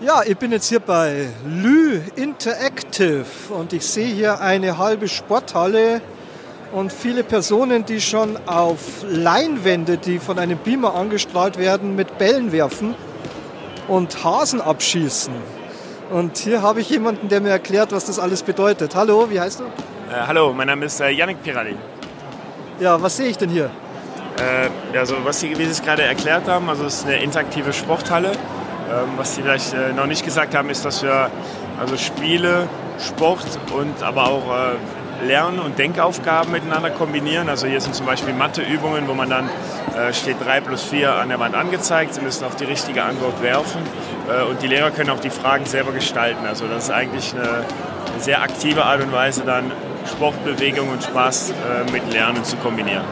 [0.00, 6.00] Ja, ich bin jetzt hier bei Lü Interactive und ich sehe hier eine halbe Sporthalle
[6.72, 12.52] und viele Personen, die schon auf Leinwände, die von einem Beamer angestrahlt werden, mit Bällen
[12.52, 12.94] werfen
[13.86, 15.34] und Hasen abschießen.
[16.10, 18.94] Und hier habe ich jemanden, der mir erklärt, was das alles bedeutet.
[18.94, 19.64] Hallo, wie heißt du?
[19.64, 21.76] Äh, hallo, mein Name ist äh, Yannick Pirelli.
[22.80, 23.70] Ja, was sehe ich denn hier?
[24.38, 27.72] Äh, also was Sie, wie Sie es gerade erklärt haben, also es ist eine interaktive
[27.72, 28.32] Sporthalle.
[28.32, 31.30] Ähm, was Sie vielleicht äh, noch nicht gesagt haben, ist, dass wir
[31.80, 32.68] also Spiele,
[32.98, 37.48] Sport und aber auch äh, Lern- und Denkaufgaben miteinander kombinieren.
[37.48, 39.48] Also hier sind zum Beispiel Matheübungen, wo man dann
[39.96, 42.14] äh, steht 3 plus 4 an der Wand angezeigt.
[42.14, 43.80] Sie müssen auf die richtige Antwort werfen
[44.28, 46.46] äh, und die Lehrer können auch die Fragen selber gestalten.
[46.46, 49.72] Also das ist eigentlich eine, eine sehr aktive Art und Weise, dann
[50.06, 53.04] Sport, Bewegung und Spaß äh, mit Lernen zu kombinieren.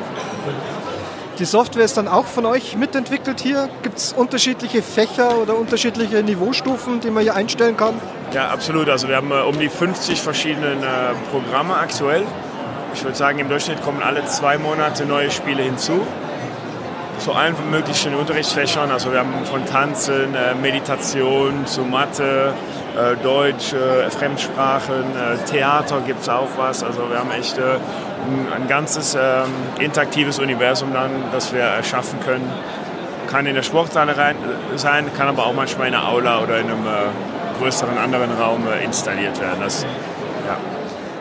[1.41, 3.69] Die Software ist dann auch von euch mitentwickelt hier.
[3.83, 7.95] Gibt es unterschiedliche Fächer oder unterschiedliche Niveaustufen, die man hier einstellen kann?
[8.33, 8.89] Ja, absolut.
[8.89, 12.23] Also wir haben äh, um die 50 verschiedene äh, Programme aktuell.
[12.95, 16.07] Ich würde sagen, im Durchschnitt kommen alle zwei Monate neue Spiele hinzu.
[17.19, 18.93] Zu allen möglichen Unterrichtsfächern.
[18.93, 22.55] Also wir haben von Tanzen, äh, Meditation zu Mathe,
[23.25, 23.75] Deutsch,
[24.17, 25.03] Fremdsprachen,
[25.51, 26.85] Theater gibt es auch was.
[26.85, 27.59] Also wir haben echt
[28.55, 32.51] ein, ganzes ähm, interaktives Universum dann, das wir erschaffen können.
[33.31, 34.37] Kann in der Sporthalle rein,
[34.77, 38.67] sein, kann aber auch manchmal in einer Aula oder in einem äh, größeren anderen Raum
[38.67, 39.61] äh, installiert werden.
[39.61, 39.85] Das,
[40.47, 40.57] ja.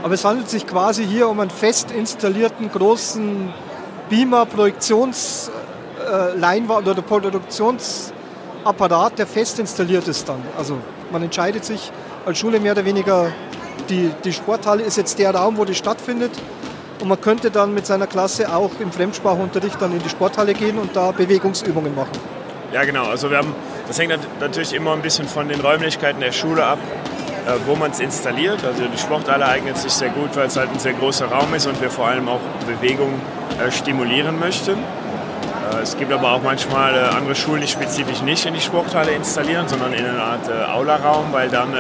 [0.04, 3.54] Aber es handelt sich quasi hier um einen fest installierten großen
[4.10, 10.41] Beamer Projektionsleinwand äh, oder Produktionsapparat, der fest installiert ist dann.
[10.58, 10.78] Also
[11.12, 11.91] man entscheidet sich
[12.26, 13.32] als Schule mehr oder weniger,
[13.89, 16.32] die, die Sporthalle ist jetzt der Raum, wo die stattfindet
[17.04, 20.78] und man könnte dann mit seiner Klasse auch im Fremdsprachunterricht dann in die Sporthalle gehen
[20.78, 22.18] und da Bewegungsübungen machen.
[22.72, 23.08] Ja, genau.
[23.08, 23.54] Also wir haben,
[23.89, 26.80] das hängt natürlich immer ein bisschen von den Räumlichkeiten der Schule ab,
[27.45, 28.64] äh, wo man es installiert.
[28.64, 31.68] Also die Sporthalle eignet sich sehr gut, weil es halt ein sehr großer Raum ist
[31.68, 33.20] und wir vor allem auch Bewegung
[33.60, 34.72] äh, stimulieren möchten.
[34.72, 39.68] Äh, es gibt aber auch manchmal andere Schulen, die spezifisch nicht in die Sporthalle installieren,
[39.68, 41.74] sondern in eine Art Aula-Raum, weil dann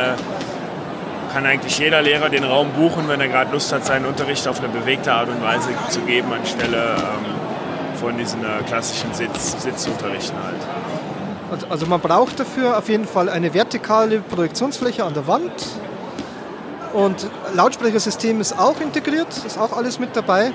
[1.33, 4.59] kann eigentlich jeder Lehrer den Raum buchen, wenn er gerade Lust hat, seinen Unterricht auf
[4.59, 10.37] eine bewegte Art und Weise zu geben, anstelle ähm, von diesen äh, klassischen Sitz, Sitzunterrichten
[10.43, 10.55] halt.
[11.51, 15.51] Also- Also man braucht dafür auf jeden Fall eine vertikale Projektionsfläche an der Wand.
[16.93, 20.51] Und Lautsprechersystem ist auch integriert, ist auch alles mit dabei.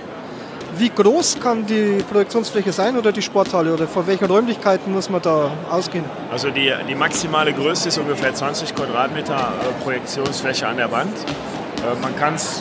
[0.78, 5.20] Wie groß kann die Projektionsfläche sein oder die Sporthalle oder vor welchen Räumlichkeiten muss man
[5.20, 6.04] da ausgehen?
[6.30, 11.16] Also die, die maximale Größe ist ungefähr 20 Quadratmeter äh, Projektionsfläche an der Wand.
[11.18, 12.60] Äh, man kann es,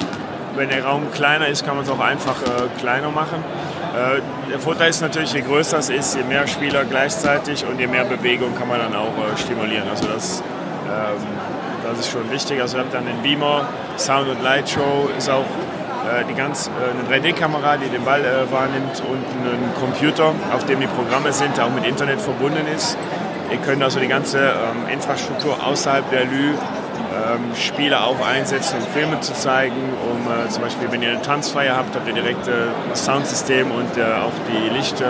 [0.55, 3.43] wenn der Raum kleiner ist, kann man es auch einfach äh, kleiner machen.
[4.51, 8.05] Der Vorteil ist natürlich, je größer es ist, je mehr Spieler gleichzeitig und je mehr
[8.05, 9.89] Bewegung kann man dann auch stimulieren.
[9.89, 10.43] Also das,
[10.85, 11.25] ähm,
[11.83, 12.61] das ist schon wichtig.
[12.61, 15.45] Also ihr habt dann den Beamer, Sound- und Lightshow ist auch
[16.29, 20.79] die ganz, äh, eine 3D-Kamera, die den Ball äh, wahrnimmt und einen Computer, auf dem
[20.79, 22.97] die Programme sind, der auch mit Internet verbunden ist.
[23.51, 28.87] Ihr könnt also die ganze ähm, Infrastruktur außerhalb der Lü ähm, Spiele auch einsetzen, um
[28.87, 29.75] Filme zu zeigen.
[29.75, 32.51] Um äh, zum Beispiel, wenn ihr eine Tanzfeier habt, habt ihr direkt äh,
[32.89, 35.01] das Soundsystem und äh, auch die, Licht,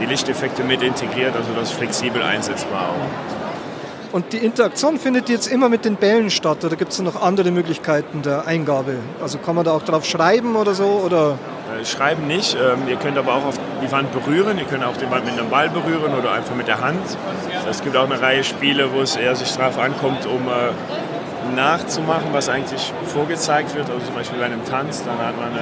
[0.00, 3.31] die Lichteffekte mit integriert, also das flexibel einsetzbar auch.
[4.12, 7.50] Und die Interaktion findet jetzt immer mit den Bällen statt oder gibt es noch andere
[7.50, 8.96] Möglichkeiten der Eingabe?
[9.22, 11.00] Also kann man da auch drauf schreiben oder so?
[11.06, 11.38] Oder?
[11.80, 14.98] Äh, Schreiben nicht, ähm, ihr könnt aber auch auf die Wand berühren, ihr könnt auch
[14.98, 17.00] den Ball mit einem Ball berühren oder einfach mit der Hand.
[17.70, 22.28] Es gibt auch eine Reihe Spiele, wo es eher sich darauf ankommt, um äh, nachzumachen,
[22.32, 23.88] was eigentlich vorgezeigt wird.
[23.88, 25.60] Also zum Beispiel bei einem Tanz, dann hat man äh,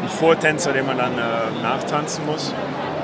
[0.00, 1.14] einen Vortänzer, den man dann
[1.62, 2.54] nachtanzen muss.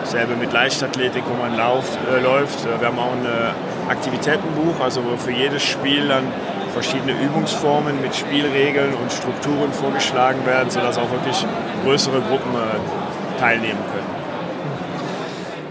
[0.03, 2.65] Dasselbe mit Leichtathletik, wo man lauft, läuft.
[2.65, 6.25] Wir haben auch ein äh, Aktivitätenbuch, also wo für jedes Spiel dann
[6.73, 11.45] verschiedene Übungsformen mit Spielregeln und Strukturen vorgeschlagen werden, sodass auch wirklich
[11.85, 14.21] größere Gruppen äh, teilnehmen können.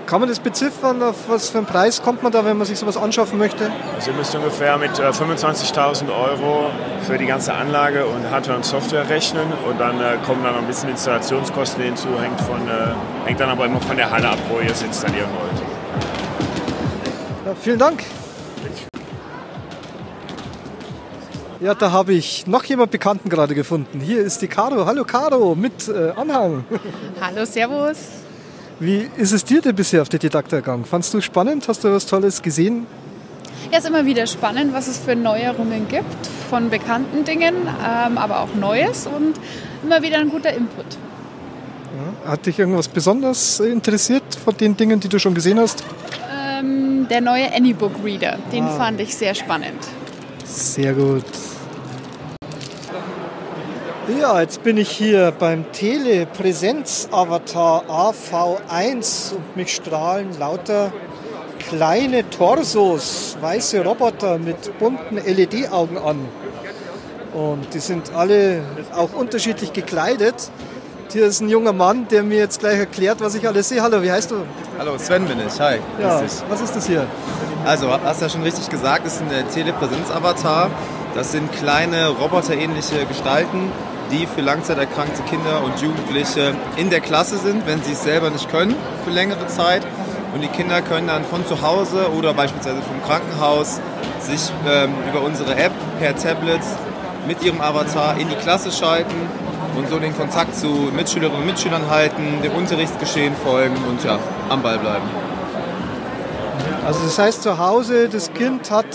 [0.10, 1.04] Kann man das beziffern?
[1.04, 3.72] Auf was für einen Preis kommt man da, wenn man sich sowas anschaffen möchte?
[3.96, 6.72] Also ihr müsst ungefähr mit äh, 25.000 Euro
[7.06, 10.62] für die ganze Anlage und Hardware und Software rechnen und dann äh, kommen dann noch
[10.62, 14.40] ein bisschen Installationskosten hinzu, hängt, von, äh, hängt dann aber immer von der Halle ab,
[14.50, 15.59] wo ihr es installieren wollt.
[17.50, 18.04] Ja, vielen Dank.
[21.60, 24.00] Ja, da habe ich noch jemand Bekannten gerade gefunden.
[24.00, 24.86] Hier ist die Caro.
[24.86, 26.64] Hallo Caro mit äh, Anhang.
[27.20, 27.98] Hallo, Servus.
[28.80, 30.86] Wie ist es dir denn bisher auf der Didakta ergangen?
[30.86, 31.68] Fandst du spannend?
[31.68, 32.86] Hast du was Tolles gesehen?
[33.72, 38.42] Ja, ist immer wieder spannend, was es für Neuerungen gibt von bekannten Dingen, ähm, aber
[38.42, 39.34] auch Neues und
[39.82, 40.86] immer wieder ein guter Input.
[42.26, 45.84] Ja, hat dich irgendwas besonders interessiert von den Dingen, die du schon gesehen hast?
[46.60, 48.76] Ähm, der neue Anybook Reader, den Ah.
[48.78, 49.78] fand ich sehr spannend.
[50.46, 51.24] Sehr gut.
[54.20, 60.92] Ja, jetzt bin ich hier beim Telepräsenz-Avatar AV1 und mich strahlen lauter
[61.60, 66.28] kleine Torsos, weiße Roboter mit bunten LED-Augen an.
[67.34, 68.62] Und die sind alle
[68.96, 70.50] auch unterschiedlich gekleidet.
[71.12, 73.82] Hier ist ein junger Mann, der mir jetzt gleich erklärt, was ich alles sehe.
[73.82, 74.46] Hallo, wie heißt du?
[74.78, 75.60] Hallo, Sven bin ich.
[75.60, 75.80] Hi.
[76.00, 77.08] Ja, was ist das hier?
[77.66, 80.70] Also, hast ja schon richtig gesagt, ist ein äh, Telepräsenz-Avatar.
[81.16, 83.72] Das sind kleine roboterähnliche Gestalten,
[84.12, 88.48] die für langzeiterkrankte Kinder und Jugendliche in der Klasse sind, wenn sie es selber nicht
[88.52, 89.82] können für längere Zeit.
[90.36, 93.82] Und die Kinder können dann von zu Hause oder beispielsweise vom Krankenhaus
[94.22, 96.62] sich ähm, über unsere App per Tablet
[97.28, 101.90] mit ihrem Avatar in die Klasse schalten und so den Kontakt zu Mitschülerinnen und Mitschülern
[101.90, 105.06] halten, dem Unterrichtsgeschehen folgen und ja, am Ball bleiben.
[106.86, 108.88] Also das heißt zu Hause, das Kind hat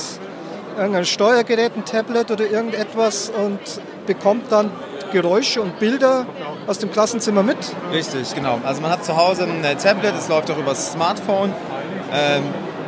[0.76, 3.60] irgendein Steuergerät, ein Tablet oder irgendetwas und
[4.06, 4.70] bekommt dann
[5.12, 6.26] Geräusche und Bilder
[6.66, 7.58] aus dem Klassenzimmer mit.
[7.92, 8.58] Richtig, genau.
[8.64, 11.52] Also man hat zu Hause ein äh, Tablet, es läuft auch über das Smartphone
[12.12, 12.42] ähm,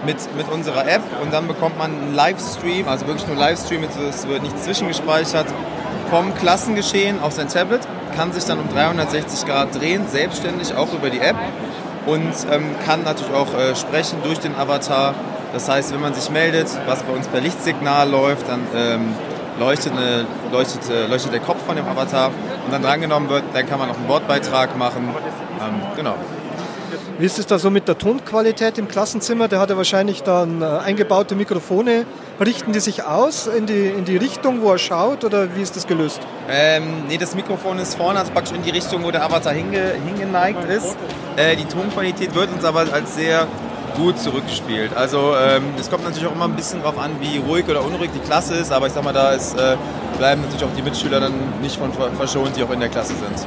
[0.04, 4.26] mit, mit unserer App und dann bekommt man einen Livestream, also wirklich nur Livestream, es
[4.26, 5.46] wird nicht zwischengespeichert,
[6.10, 7.80] vom Klassengeschehen auf sein Tablet,
[8.16, 11.36] kann sich dann um 360 Grad drehen, selbstständig auch über die App
[12.06, 15.14] und ähm, kann natürlich auch äh, sprechen durch den Avatar.
[15.52, 19.14] Das heißt, wenn man sich meldet, was bei uns per Lichtsignal läuft, dann ähm,
[19.58, 22.30] leuchtet, eine, leuchtet, äh, leuchtet der Kopf von dem Avatar
[22.64, 25.08] und dann drangenommen wird, dann kann man auch einen Wortbeitrag machen.
[25.60, 26.14] Ähm, genau.
[27.18, 29.48] Wie ist es da so mit der Tonqualität im Klassenzimmer?
[29.48, 32.04] Der hat ja wahrscheinlich dann äh, eingebaute Mikrofone.
[32.38, 35.74] Richten die sich aus in die, in die Richtung, wo er schaut oder wie ist
[35.76, 36.20] das gelöst?
[36.50, 39.92] Ähm, nee, das Mikrofon ist vorne, also praktisch in die Richtung, wo der Avatar hinge,
[40.04, 40.96] hingeneigt ist.
[41.36, 43.46] Äh, die Tonqualität wird uns aber als sehr
[43.96, 44.94] gut zurückgespielt.
[44.94, 48.10] Also ähm, es kommt natürlich auch immer ein bisschen darauf an, wie ruhig oder unruhig
[48.14, 49.76] die Klasse ist, aber ich sag mal, da ist, äh,
[50.18, 51.32] bleiben natürlich auch die Mitschüler dann
[51.62, 53.46] nicht von ver- verschont, die auch in der Klasse sind.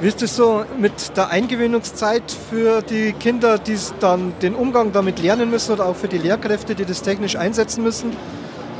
[0.00, 5.18] Wie ist es so mit der Eingewöhnungszeit für die Kinder, die dann den Umgang damit
[5.20, 8.16] lernen müssen oder auch für die Lehrkräfte, die das technisch einsetzen müssen?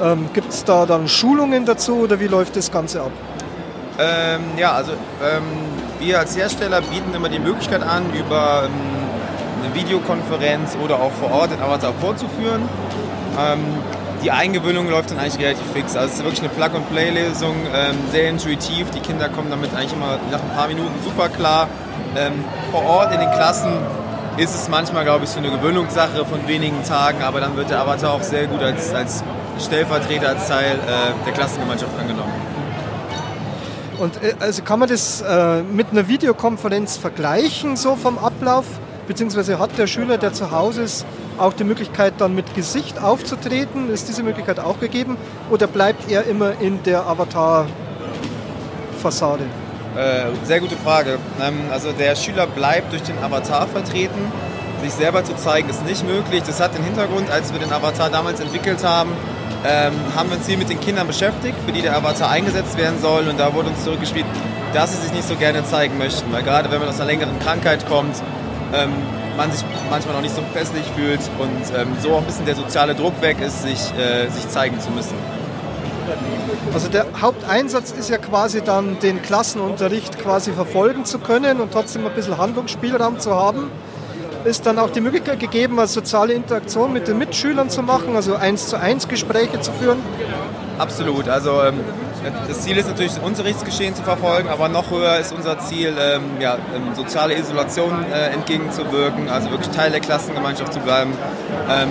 [0.00, 3.10] Ähm, Gibt es da dann Schulungen dazu oder wie läuft das Ganze ab?
[3.98, 5.42] Ähm, ja, also ähm,
[5.98, 8.70] wir als Hersteller bieten immer die Möglichkeit an, über ähm,
[9.64, 12.62] eine Videokonferenz oder auch vor Ort den Avatar vorzuführen.
[14.22, 15.96] Die Eingewöhnung läuft dann eigentlich relativ fix.
[15.96, 18.90] Also es ist wirklich eine Plug-and-Play-Lösung, ähm, sehr intuitiv.
[18.90, 21.68] Die Kinder kommen damit eigentlich immer nach ein paar Minuten super klar.
[22.16, 23.72] Ähm, vor Ort in den Klassen
[24.36, 27.80] ist es manchmal, glaube ich, so eine Gewöhnungssache von wenigen Tagen, aber dann wird der
[27.80, 29.22] Avatar auch sehr gut als, als
[29.60, 32.32] Stellvertreter, als Teil äh, der Klassengemeinschaft angenommen.
[33.98, 38.66] Und äh, also kann man das äh, mit einer Videokonferenz vergleichen, so vom Ablauf?
[39.06, 41.06] Beziehungsweise hat der Schüler, der zu Hause ist,
[41.38, 43.90] auch die Möglichkeit, dann mit Gesicht aufzutreten?
[43.90, 45.18] Ist diese Möglichkeit auch gegeben?
[45.50, 49.44] Oder bleibt er immer in der Avatar-Fassade?
[49.96, 51.18] Äh, sehr gute Frage.
[51.40, 54.30] Ähm, also der Schüler bleibt durch den Avatar vertreten.
[54.82, 56.44] Sich selber zu zeigen ist nicht möglich.
[56.46, 59.10] Das hat den Hintergrund, als wir den Avatar damals entwickelt haben,
[59.66, 63.00] ähm, haben wir uns hier mit den Kindern beschäftigt, für die der Avatar eingesetzt werden
[63.00, 63.26] soll.
[63.28, 64.26] Und da wurde uns zurückgespielt,
[64.72, 66.32] dass sie sich nicht so gerne zeigen möchten.
[66.32, 68.22] Weil gerade wenn man aus einer längeren Krankheit kommt,
[68.72, 68.92] ähm,
[69.38, 72.56] man sich manchmal noch nicht so pässlich fühlt und ähm, so auch ein bisschen der
[72.56, 75.14] soziale Druck weg ist, sich, äh, sich zeigen zu müssen.
[76.74, 82.04] Also der Haupteinsatz ist ja quasi dann den Klassenunterricht quasi verfolgen zu können und trotzdem
[82.04, 83.70] ein bisschen Handlungsspielraum zu haben.
[84.44, 88.34] Ist dann auch die Möglichkeit gegeben, eine soziale Interaktion mit den Mitschülern zu machen, also
[88.34, 89.98] eins zu eins Gespräche zu führen?
[90.78, 91.28] Absolut.
[91.28, 91.80] Also ähm,
[92.46, 96.40] das Ziel ist natürlich, das Unterrichtsgeschehen zu verfolgen, aber noch höher ist unser Ziel, ähm,
[96.40, 101.12] ja, ähm, soziale Isolation äh, entgegenzuwirken, also wirklich Teil der Klassengemeinschaft zu bleiben.
[101.70, 101.88] Ähm,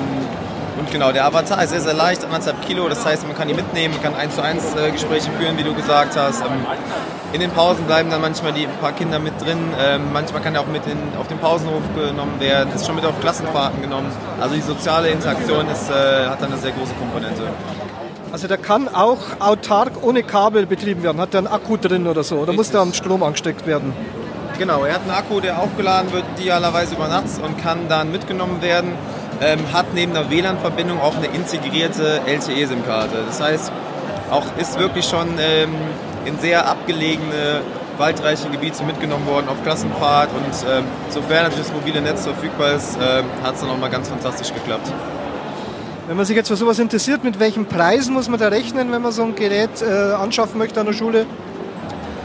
[0.80, 3.56] und genau, der Avatar ist sehr, sehr leicht, anderthalb Kilo, das heißt, man kann ihn
[3.56, 6.42] mitnehmen, man kann eins zu eins äh, Gespräche führen, wie du gesagt hast.
[6.42, 6.66] Ähm,
[7.34, 10.54] in den Pausen bleiben dann manchmal die ein paar Kinder mit drin, ähm, manchmal kann
[10.54, 14.12] er auch mit in, auf den Pausenhof genommen werden, ist schon mit auf Klassenfahrten genommen.
[14.40, 17.44] Also die soziale Interaktion ist, äh, hat dann eine sehr große Komponente.
[18.32, 21.20] Also der kann auch autark ohne Kabel betrieben werden.
[21.20, 22.36] Hat der einen Akku drin oder so?
[22.38, 23.94] Oder muss der am Strom angesteckt werden?
[24.58, 28.62] Genau, er hat einen Akku, der aufgeladen wird, idealerweise über Nachts und kann dann mitgenommen
[28.62, 28.92] werden.
[29.40, 33.18] Ähm, hat neben der WLAN-Verbindung auch eine integrierte LTE-SIM-Karte.
[33.28, 33.72] Das heißt,
[34.32, 35.76] auch ist wirklich schon ähm,
[36.26, 37.62] in sehr abgelegene,
[37.98, 42.96] waldreiche Gebiete mitgenommen worden auf Klassenfahrt und ähm, sofern natürlich das mobile Netz verfügbar ist,
[42.96, 44.92] ähm, hat es dann auch mal ganz fantastisch geklappt.
[46.08, 49.02] Wenn man sich jetzt für sowas interessiert, mit welchen Preisen muss man da rechnen, wenn
[49.02, 51.26] man so ein Gerät äh, anschaffen möchte an der Schule?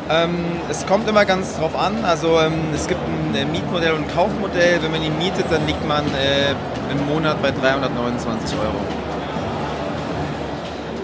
[0.09, 0.37] Ähm,
[0.71, 2.05] es kommt immer ganz drauf an.
[2.05, 4.81] Also ähm, es gibt ein äh, Mietmodell und ein Kaufmodell.
[4.81, 6.53] Wenn man ihn mietet, dann liegt man äh,
[6.93, 8.77] im Monat bei 329 Euro.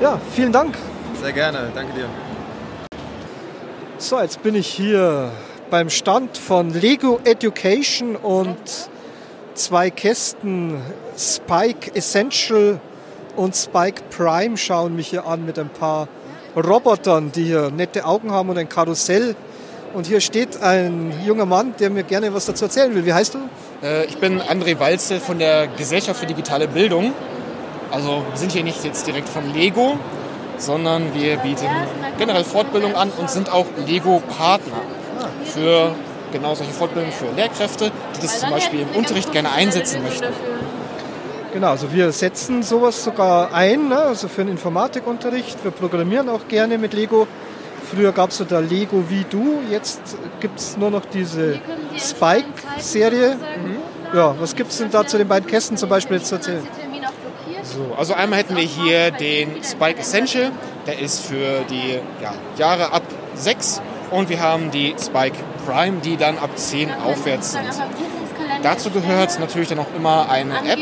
[0.01, 0.77] Ja, vielen Dank.
[1.21, 2.09] Sehr gerne, danke dir.
[3.99, 5.33] So, jetzt bin ich hier
[5.69, 8.57] beim Stand von Lego Education und
[9.55, 10.81] zwei Kästen
[11.19, 12.81] Spike Essential
[13.37, 16.09] und Spike Prime schauen mich hier an mit ein paar
[16.57, 19.35] Robotern, die hier nette Augen haben und ein Karussell.
[19.95, 23.05] Und hier steht ein junger Mann, der mir gerne was dazu erzählen will.
[23.07, 23.39] Wie heißt du?
[23.83, 27.13] Äh, Ich bin André Walzel von der Gesellschaft für digitale Bildung.
[27.91, 29.99] Also wir sind hier nicht jetzt direkt von Lego,
[30.59, 31.67] sondern wir bieten
[32.19, 34.83] generell Fortbildung an und sind auch Lego-Partner
[35.45, 35.93] für
[36.33, 40.27] genau solche Fortbildungen für Lehrkräfte, die das zum Beispiel im Unterricht gerne einsetzen möchten.
[41.53, 43.99] Genau, also wir setzen sowas sogar ein, ne?
[43.99, 45.65] also für den Informatikunterricht.
[45.65, 47.27] Wir programmieren auch gerne mit Lego.
[47.91, 50.01] Früher gab es so der Lego wie du, jetzt
[50.41, 51.59] gibt es nur noch diese
[51.97, 53.39] Spike-Serie.
[54.13, 56.67] Ja, was gibt es denn da zu den beiden Kästen zum Beispiel jetzt zu erzählen?
[57.63, 60.51] So, also einmal hätten wir hier den Spike Essential,
[60.87, 63.03] der ist für die ja, Jahre ab
[63.35, 63.81] 6
[64.11, 65.37] und wir haben die Spike
[65.67, 67.65] Prime, die dann ab 10 aufwärts sind.
[68.63, 70.81] Dazu gehört natürlich dann auch immer eine App,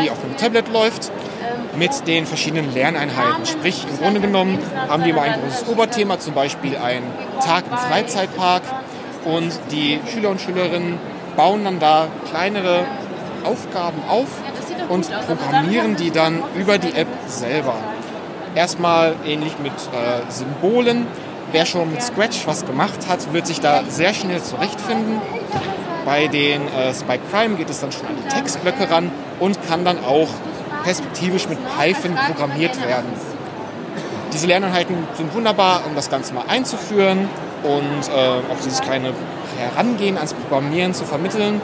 [0.00, 1.10] die auf dem Tablet läuft,
[1.76, 3.46] mit den verschiedenen Lerneinheiten.
[3.46, 4.58] Sprich, im Grunde genommen
[4.88, 7.02] haben die immer ein großes Oberthema, zum Beispiel ein
[7.44, 8.62] Tag im Freizeitpark
[9.24, 10.98] und die Schüler und Schülerinnen
[11.36, 12.84] bauen dann da kleinere
[13.44, 14.28] Aufgaben auf
[14.88, 17.74] und programmieren die dann über die App selber.
[18.54, 21.06] Erstmal ähnlich mit äh, Symbolen.
[21.52, 25.20] Wer schon mit Scratch was gemacht hat, wird sich da sehr schnell zurechtfinden.
[26.08, 29.84] Bei den äh, Spike Prime geht es dann schon an die Textblöcke ran und kann
[29.84, 30.28] dann auch
[30.82, 33.12] perspektivisch mit Python programmiert werden.
[34.32, 37.28] Diese Lerneinheiten sind wunderbar, um das Ganze mal einzuführen
[37.62, 39.12] und äh, auch dieses kleine
[39.58, 41.60] Herangehen ans Programmieren zu vermitteln.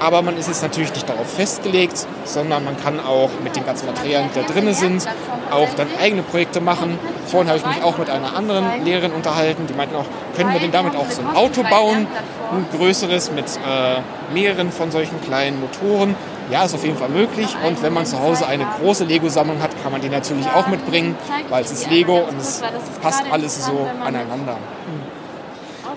[0.00, 3.86] Aber man ist jetzt natürlich nicht darauf festgelegt, sondern man kann auch mit den ganzen
[3.86, 5.06] Materialien, die da drin sind,
[5.50, 6.98] auch dann eigene Projekte machen.
[7.26, 10.04] Vorhin habe ich mich auch mit einer anderen Lehrerin unterhalten, die meinten auch,
[10.36, 12.06] können wir denn damit auch so ein Auto bauen,
[12.52, 14.00] ein größeres mit äh,
[14.32, 16.14] mehreren von solchen kleinen Motoren.
[16.50, 17.54] Ja, ist auf jeden Fall möglich.
[17.66, 21.14] Und wenn man zu Hause eine große Lego-Sammlung hat, kann man die natürlich auch mitbringen,
[21.50, 22.62] weil es ist Lego und es
[23.02, 24.56] passt alles so aneinander.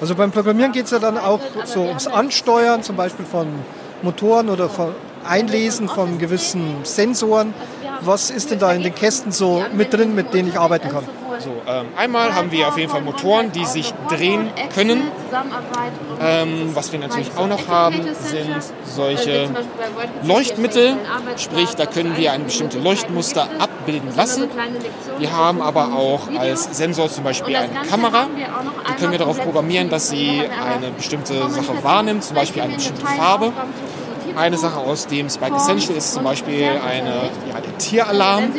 [0.02, 3.48] Also beim Programmieren geht es ja dann auch so ums Ansteuern, zum Beispiel von
[4.02, 4.70] Motoren oder
[5.28, 7.54] Einlesen von gewissen Sensoren.
[8.02, 11.04] Was ist denn da in den Kästen so mit drin, mit denen ich arbeiten kann?
[11.40, 15.04] So, ähm, einmal haben wir auf jeden Fall Motoren, die sich drehen können.
[16.22, 19.50] Ähm, was wir natürlich auch noch haben, sind solche
[20.24, 20.98] Leuchtmittel,
[21.38, 24.50] sprich da können wir ein bestimmtes Leuchtmuster abbilden lassen.
[25.18, 28.28] Wir haben aber auch als Sensor zum Beispiel eine Kamera.
[28.90, 33.06] Die können wir darauf programmieren, dass sie eine bestimmte Sache wahrnimmt, zum Beispiel eine bestimmte
[33.06, 33.52] Farbe.
[34.36, 38.54] Eine Sache aus dem Spike Essential ist zum Beispiel eine, ja, der Tieralarm.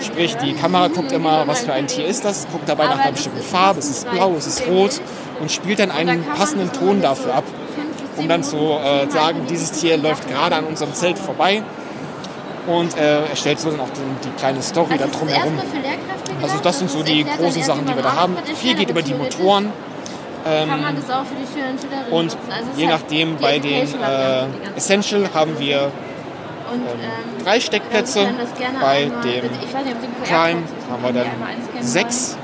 [0.00, 3.12] Sprich, die Kamera guckt immer, was für ein Tier ist das, guckt dabei nach einer
[3.12, 5.00] bestimmten Farbe, es ist blau, es ist rot
[5.40, 7.44] und spielt dann einen passenden Ton dafür ab,
[8.16, 11.62] um dann zu äh, sagen, dieses Tier läuft gerade an unserem Zelt vorbei
[12.68, 15.58] und äh, erstellt so dann auch die, die kleine Story dann drumherum.
[16.42, 18.36] Also das sind so die großen Sachen, die wir da haben.
[18.54, 19.72] Viel geht über die Motoren.
[20.48, 22.38] Ähm, Kann man das auch für die Schülerinnen und Schüler und nutzen?
[22.50, 25.90] Also je halt nachdem, bei den äh, Essential haben wir
[26.72, 28.28] Und, ähm, ähm, drei Steckplätze.
[28.80, 31.26] Bei einmal- dem nicht, Prime haben wir dann
[31.80, 32.36] sechs.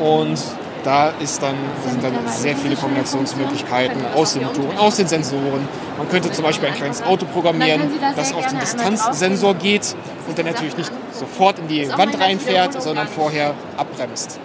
[0.00, 0.38] Und
[0.84, 1.56] da ist dann,
[1.88, 5.68] sind dann sehr viele Kombinationsmöglichkeiten aus den Motoren, aus den Sensoren.
[5.98, 7.82] Man könnte zum Beispiel ein kleines Auto programmieren,
[8.14, 9.96] das auf den Distanzsensor geht
[10.28, 14.38] und dann natürlich nicht sofort in die Wand reinfährt, sondern vorher abbremst.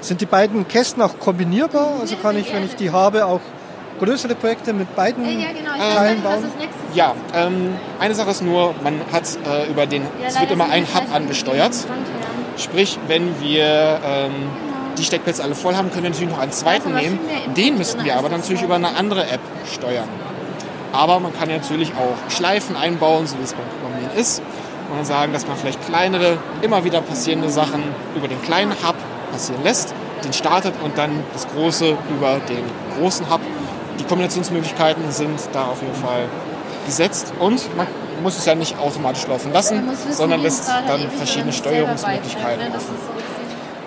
[0.00, 1.98] Sind die beiden Kästen auch kombinierbar?
[2.00, 3.40] Also kann ich, wenn ich die habe, auch
[3.98, 6.44] größere Projekte mit beiden Teilen bauen?
[6.94, 10.86] Ja, ähm, eine Sache ist nur, man hat äh, über den, es wird immer ein
[10.94, 11.74] Hub angesteuert.
[12.56, 14.32] Sprich, wenn wir ähm,
[14.96, 17.18] die Steckplätze alle voll haben, können wir natürlich noch einen zweiten nehmen.
[17.56, 19.40] Den müssten wir aber natürlich über eine andere App
[19.72, 20.08] steuern.
[20.92, 24.40] Aber man kann ja natürlich auch Schleifen einbauen, so wie es beim Programmieren ist.
[24.90, 27.82] Und dann sagen, dass man vielleicht kleinere, immer wieder passierende Sachen
[28.16, 28.94] über den kleinen Hub
[29.38, 32.64] passieren lässt, den startet und dann das große über den
[32.98, 33.40] großen Hub.
[34.00, 36.24] Die Kombinationsmöglichkeiten sind da auf jeden Fall
[36.86, 37.86] gesetzt und man
[38.22, 42.96] muss es ja nicht automatisch laufen lassen, sondern lässt dann verschiedene Steuerungsmöglichkeiten offen.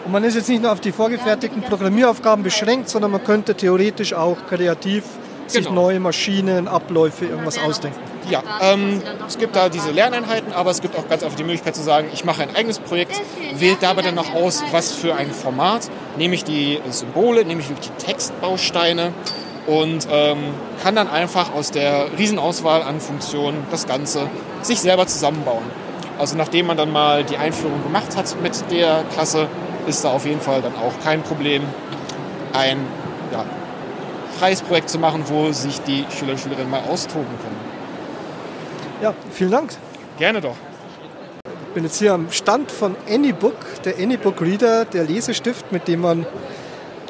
[0.05, 4.13] Und man ist jetzt nicht nur auf die vorgefertigten Programmieraufgaben beschränkt, sondern man könnte theoretisch
[4.13, 5.03] auch kreativ
[5.47, 5.81] sich Genau.
[5.81, 7.99] neue Maschinen, Abläufe, irgendwas ausdenken.
[8.31, 11.75] Ja, ähm, es gibt da diese Lerneinheiten, aber es gibt auch ganz oft die Möglichkeit
[11.75, 13.21] zu sagen, ich mache ein eigenes Projekt,
[13.55, 17.67] wählt dabei dann noch aus, was für ein Format, nehme ich die Symbole, nehme ich
[17.67, 19.11] die Textbausteine
[19.67, 20.37] und ähm,
[20.81, 24.29] kann dann einfach aus der Riesenauswahl an Funktionen das Ganze
[24.61, 25.63] sich selber zusammenbauen.
[26.17, 29.47] Also nachdem man dann mal die Einführung gemacht hat mit der Klasse,
[29.87, 31.63] ist da auf jeden Fall dann auch kein Problem,
[32.53, 32.77] ein
[33.33, 33.43] ja,
[34.39, 37.60] freies Projekt zu machen, wo sich die Schüler und Schülerinnen mal austoben können.
[39.01, 39.71] Ja, vielen Dank.
[40.19, 40.55] Gerne doch.
[41.43, 46.01] Ich bin jetzt hier am Stand von Anybook, der Anybook Reader, der Lesestift, mit dem
[46.01, 46.27] man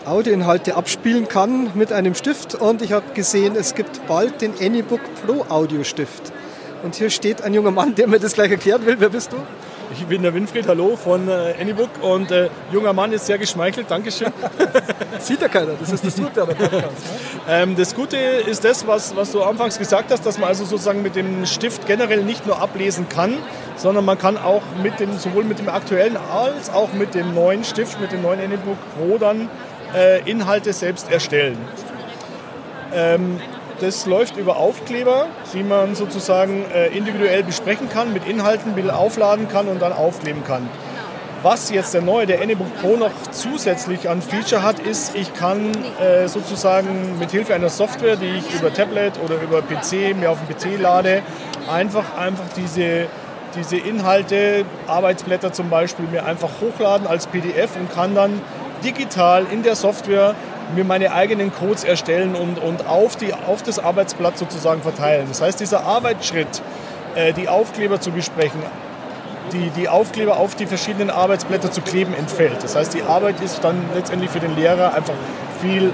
[0.05, 2.55] Audioinhalte abspielen kann mit einem Stift.
[2.55, 6.31] Und ich habe gesehen, es gibt bald den Anybook Pro Audiostift.
[6.83, 8.95] Und hier steht ein junger Mann, der mir das gleich erklären will.
[8.99, 9.37] Wer bist du?
[9.93, 13.91] Ich bin der Winfried, hallo von äh, Anybook und äh, junger Mann ist sehr geschmeichelt,
[13.91, 14.31] Dankeschön.
[15.19, 16.85] Sieht ja keiner, das ist das Gute an der Podcast.
[17.49, 21.01] ähm, das Gute ist das, was, was du anfangs gesagt hast, dass man also sozusagen
[21.01, 23.37] mit dem Stift generell nicht nur ablesen kann,
[23.75, 27.63] sondern man kann auch mit dem, sowohl mit dem aktuellen als auch mit dem neuen
[27.63, 29.49] Stift, mit dem neuen Anybook Pro dann
[29.93, 31.57] äh, Inhalte selbst erstellen.
[32.93, 33.39] Ähm,
[33.81, 39.67] das läuft über Aufkleber, die man sozusagen äh, individuell besprechen kann, mit Inhalten aufladen kann
[39.67, 40.69] und dann aufkleben kann.
[41.43, 45.71] Was jetzt der neue, der Anybook Pro noch zusätzlich an Feature hat, ist, ich kann
[45.99, 50.37] äh, sozusagen mit Hilfe einer Software, die ich über Tablet oder über PC mir auf
[50.45, 51.23] dem PC lade,
[51.67, 53.07] einfach, einfach diese,
[53.55, 58.39] diese Inhalte, Arbeitsblätter zum Beispiel, mir einfach hochladen als PDF und kann dann
[58.83, 60.35] digital in der Software
[60.75, 65.25] mir meine eigenen Codes erstellen und, und auf, die, auf das Arbeitsblatt sozusagen verteilen.
[65.27, 66.61] Das heißt, dieser Arbeitsschritt,
[67.15, 68.61] äh, die Aufkleber zu besprechen,
[69.51, 72.63] die, die Aufkleber auf die verschiedenen Arbeitsblätter zu kleben, entfällt.
[72.63, 75.13] Das heißt, die Arbeit ist dann letztendlich für den Lehrer einfach
[75.61, 75.91] viel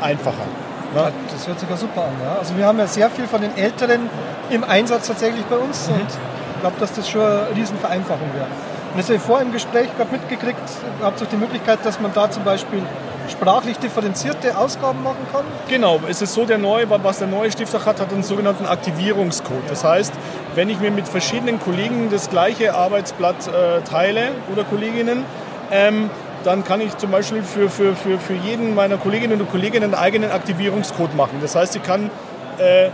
[0.00, 0.46] einfacher.
[0.94, 2.12] Ja, das hört sich ja super an.
[2.22, 2.36] Ja.
[2.38, 4.10] Also wir haben ja sehr viel von den Älteren
[4.50, 8.46] im Einsatz tatsächlich bei uns und ich glaube, dass das schon eine Riesenvereinfachung wäre.
[8.92, 10.60] Und das habe ich vor im Gespräch gerade mitgekriegt,
[11.02, 12.82] habt ihr auch die Möglichkeit, dass man da zum Beispiel
[13.30, 15.44] sprachlich differenzierte Ausgaben machen kann?
[15.68, 18.66] Genau, es ist so, der neue, was der neue Stift auch hat, hat einen sogenannten
[18.66, 19.62] Aktivierungscode.
[19.68, 20.12] Das heißt,
[20.54, 25.24] wenn ich mir mit verschiedenen Kollegen das gleiche Arbeitsblatt äh, teile oder Kolleginnen,
[25.70, 26.10] ähm,
[26.44, 29.94] dann kann ich zum Beispiel für, für, für, für jeden meiner Kolleginnen und Kollegen einen
[29.94, 31.38] eigenen Aktivierungscode machen.
[31.40, 32.10] Das heißt, ich kann
[32.58, 32.88] äh,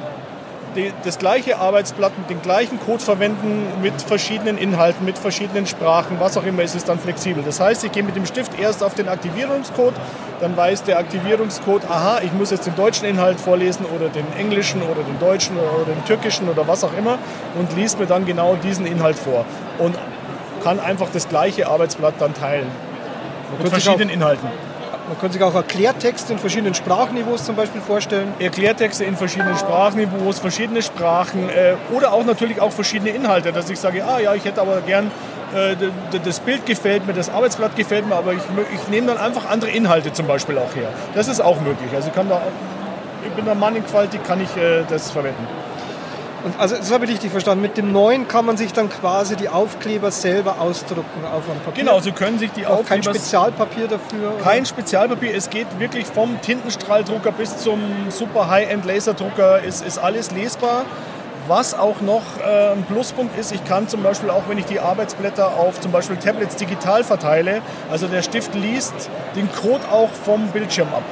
[0.74, 6.20] die, das gleiche Arbeitsblatt mit dem gleichen Code verwenden, mit verschiedenen Inhalten, mit verschiedenen Sprachen,
[6.20, 7.42] was auch immer, ist es dann flexibel.
[7.42, 9.94] Das heißt, ich gehe mit dem Stift erst auf den Aktivierungscode,
[10.40, 14.82] dann weiß der Aktivierungscode, aha, ich muss jetzt den deutschen Inhalt vorlesen oder den englischen
[14.82, 17.18] oder den deutschen oder den türkischen oder was auch immer
[17.58, 19.44] und liest mir dann genau diesen Inhalt vor
[19.78, 19.96] und
[20.62, 22.66] kann einfach das gleiche Arbeitsblatt dann teilen.
[23.58, 24.48] Mit verschiedenen Inhalten.
[25.08, 28.30] Man kann sich auch Erklärtexte in verschiedenen Sprachniveaus zum Beispiel vorstellen.
[28.38, 33.80] Erklärtexte in verschiedenen Sprachniveaus, verschiedene Sprachen äh, oder auch natürlich auch verschiedene Inhalte, dass ich
[33.80, 35.10] sage, ah ja, ich hätte aber gern
[35.54, 35.76] äh,
[36.22, 38.42] das Bild gefällt mir, das Arbeitsblatt gefällt mir, aber ich,
[38.74, 40.90] ich nehme dann einfach andere Inhalte zum Beispiel auch her.
[41.14, 41.90] Das ist auch möglich.
[41.94, 42.42] Also ich kann da,
[43.26, 45.46] ich bin da mannigfaltig, kann ich äh, das verwenden.
[46.44, 47.62] Und also das habe ich richtig verstanden.
[47.62, 51.84] Mit dem neuen kann man sich dann quasi die Aufkleber selber ausdrucken auf einem Papier.
[51.84, 54.34] Genau, Sie können sich die auch kein Aufkleber- Spezialpapier dafür.
[54.34, 54.44] oder?
[54.44, 57.80] Kein Spezialpapier, es geht wirklich vom Tintenstrahldrucker bis zum
[58.10, 60.84] super High-End Laserdrucker, ist, ist alles lesbar.
[61.48, 64.80] Was auch noch äh, ein Pluspunkt ist, ich kann zum Beispiel auch, wenn ich die
[64.80, 68.92] Arbeitsblätter auf zum Beispiel Tablets digital verteile, also der Stift liest
[69.34, 71.02] den Code auch vom Bildschirm ab.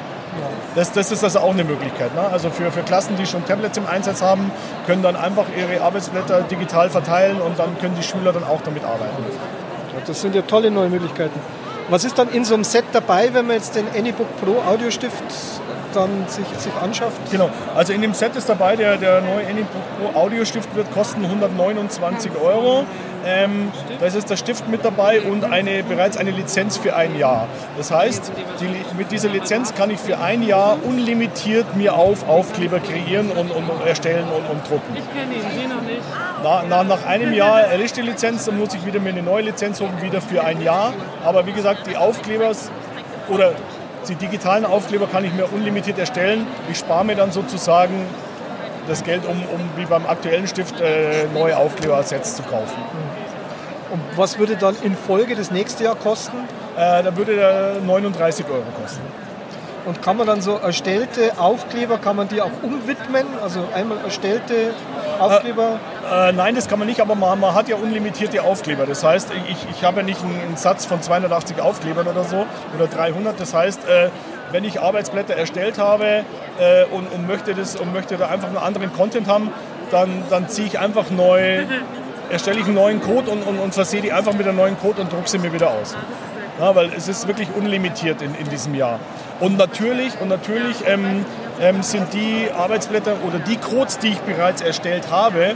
[0.74, 2.14] Das, das ist also auch eine Möglichkeit.
[2.14, 2.20] Ne?
[2.20, 4.50] Also für, für Klassen, die schon Tablets im Einsatz haben,
[4.86, 8.84] können dann einfach ihre Arbeitsblätter digital verteilen und dann können die Schüler dann auch damit
[8.84, 9.24] arbeiten.
[10.06, 11.40] Das sind ja tolle neue Möglichkeiten.
[11.88, 15.24] Was ist dann in so einem Set dabei, wenn man jetzt den AnyBook Pro Audiostift
[15.96, 17.18] dann sich, sich anschafft?
[17.30, 21.24] Genau, also in dem Set ist dabei, der, der neue AnyBook Pro Audiostift wird kosten
[21.24, 22.84] 129 Euro.
[23.24, 27.48] Ähm, da ist der Stift mit dabei und eine, bereits eine Lizenz für ein Jahr.
[27.76, 28.30] Das heißt,
[28.60, 33.50] die, mit dieser Lizenz kann ich für ein Jahr unlimitiert mir auf Aufkleber kreieren und,
[33.50, 34.94] und, und erstellen und, und drucken.
[34.94, 36.02] Ich kenne ihn, sie noch nicht.
[36.44, 39.42] Na, na, nach einem Jahr erlischt die Lizenz, dann muss ich wieder mir eine neue
[39.42, 40.92] Lizenz holen, wieder für ein Jahr.
[41.24, 42.52] Aber wie gesagt, die Aufkleber
[43.28, 43.54] oder
[44.08, 46.46] die digitalen Aufkleber kann ich mir unlimitiert erstellen.
[46.70, 48.06] Ich spare mir dann sozusagen
[48.88, 52.80] das Geld, um, um wie beim aktuellen Stift äh, neue Aufklebersets zu kaufen.
[53.90, 56.36] Und was würde dann in Folge das nächste Jahr kosten?
[56.76, 59.02] Äh, da würde der 39 Euro kosten.
[59.86, 63.24] Und kann man dann so erstellte Aufkleber, kann man die auch umwidmen?
[63.40, 64.74] Also einmal erstellte
[65.20, 65.78] Aufkleber?
[66.12, 68.84] Äh, nein, das kann man nicht, aber man, man hat ja unlimitierte Aufkleber.
[68.84, 72.46] Das heißt, ich, ich habe ja nicht einen, einen Satz von 280 Aufklebern oder so
[72.74, 73.40] oder 300.
[73.40, 74.10] Das heißt, äh,
[74.50, 76.24] wenn ich Arbeitsblätter erstellt habe
[76.58, 79.52] äh, und, und, möchte das, und möchte da einfach einen anderen Content haben,
[79.92, 81.64] dann, dann ziehe ich einfach neu,
[82.30, 85.02] erstelle ich einen neuen Code und, und, und versehe die einfach mit einem neuen Code
[85.02, 85.94] und drucke sie mir wieder aus.
[86.58, 88.98] Ja, weil es ist wirklich unlimitiert in, in diesem Jahr.
[89.38, 91.24] Und natürlich, und natürlich ähm,
[91.60, 95.54] ähm, sind die Arbeitsblätter oder die Codes, die ich bereits erstellt habe,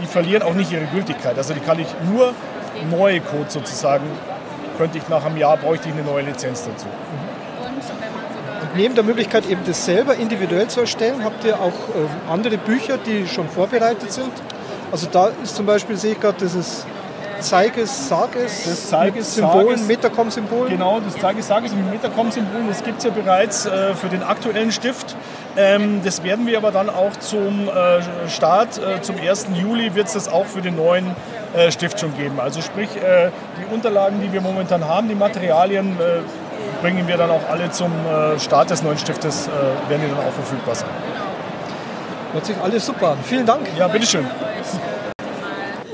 [0.00, 1.36] die verlieren auch nicht ihre Gültigkeit.
[1.36, 2.32] Also die kann ich nur
[2.90, 4.04] neue Codes sozusagen,
[4.76, 6.86] könnte ich nach einem Jahr, bräuchte ich eine neue Lizenz dazu.
[8.62, 12.58] Und neben der Möglichkeit, eben das selber individuell zu erstellen, habt ihr auch äh, andere
[12.58, 14.32] Bücher, die schon vorbereitet sind.
[14.90, 16.97] Also da ist zum Beispiel, sehe ich gerade, dieses Zeig
[17.38, 19.86] es, sag es, Das Zeig mit es, Symbolen, sag es.
[19.86, 20.70] Metacom-Symbolen.
[20.70, 24.08] Genau, das Zeig es, sag es mit Metacom-Symbolen, das gibt es ja bereits äh, für
[24.08, 25.16] den aktuellen Stift.
[25.56, 29.46] Ähm, das werden wir aber dann auch zum äh, Start, äh, zum 1.
[29.54, 31.14] Juli wird es das auch für den neuen
[31.54, 32.40] äh, Stift schon geben.
[32.40, 36.20] Also sprich, äh, die Unterlagen, die wir momentan haben, die Materialien, äh,
[36.82, 37.90] bringen wir dann auch alle zum
[38.38, 39.48] Start des neuen Stiftes,
[39.88, 40.88] werden die dann auch verfügbar sein.
[42.32, 43.18] Hört sich alles super an.
[43.24, 43.66] Vielen Dank.
[43.76, 44.24] Ja, bitteschön.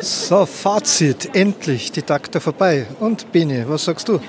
[0.04, 1.34] So, Fazit.
[1.34, 2.86] Endlich die Takte vorbei.
[3.00, 4.20] Und Bene, was sagst du?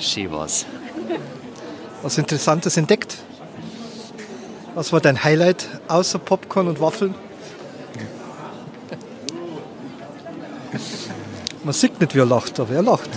[0.00, 0.64] Schön war's.
[2.00, 3.18] Was Interessantes entdeckt?
[4.74, 7.14] Was war dein Highlight außer Popcorn und Waffeln?
[11.64, 13.10] Man sieht nicht, wie er lacht, aber er lacht.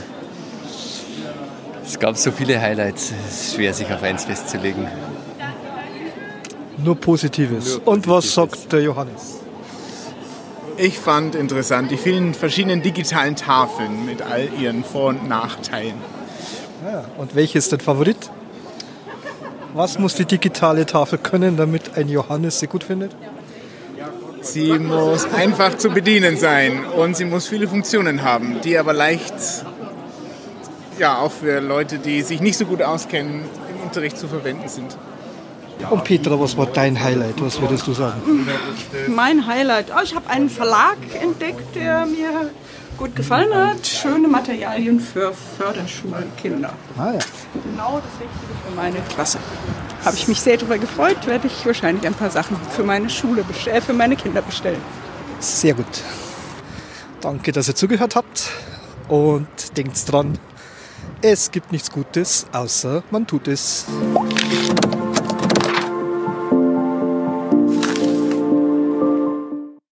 [1.85, 4.89] Es gab so viele Highlights, es ist schwer sich auf eins festzulegen.
[6.83, 7.77] Nur Positives.
[7.77, 9.34] Und was sagt der Johannes?
[10.77, 15.95] Ich fand interessant die vielen verschiedenen digitalen Tafeln mit all ihren Vor- und Nachteilen.
[16.85, 18.29] Ja, und welches ist dein Favorit?
[19.73, 23.15] Was muss die digitale Tafel können, damit ein Johannes sie gut findet?
[24.41, 29.33] Sie muss einfach zu bedienen sein und sie muss viele Funktionen haben, die aber leicht,
[30.99, 34.95] ja, auch für Leute, die sich nicht so gut auskennen, im Unterricht zu verwenden sind.
[35.89, 37.41] Und Petra, was war dein Highlight?
[37.41, 38.47] Was würdest du sagen?
[39.07, 39.87] Mein Highlight.
[39.95, 42.51] Oh, ich habe einen Verlag entdeckt, der mir
[42.97, 43.85] gut gefallen hat.
[43.85, 46.73] Schöne Materialien für Förderschulkinder.
[46.97, 47.19] Ah, ja.
[47.53, 49.39] Genau das Richtige für meine Klasse.
[50.03, 53.43] Habe ich mich sehr darüber gefreut, werde ich wahrscheinlich ein paar Sachen für meine Schule
[53.43, 54.81] bestellen, für meine Kinder bestellen.
[55.39, 55.85] Sehr gut.
[57.21, 58.51] Danke, dass ihr zugehört habt.
[59.07, 59.47] Und
[59.77, 60.37] denkt dran,
[61.21, 63.85] es gibt nichts Gutes, außer man tut es.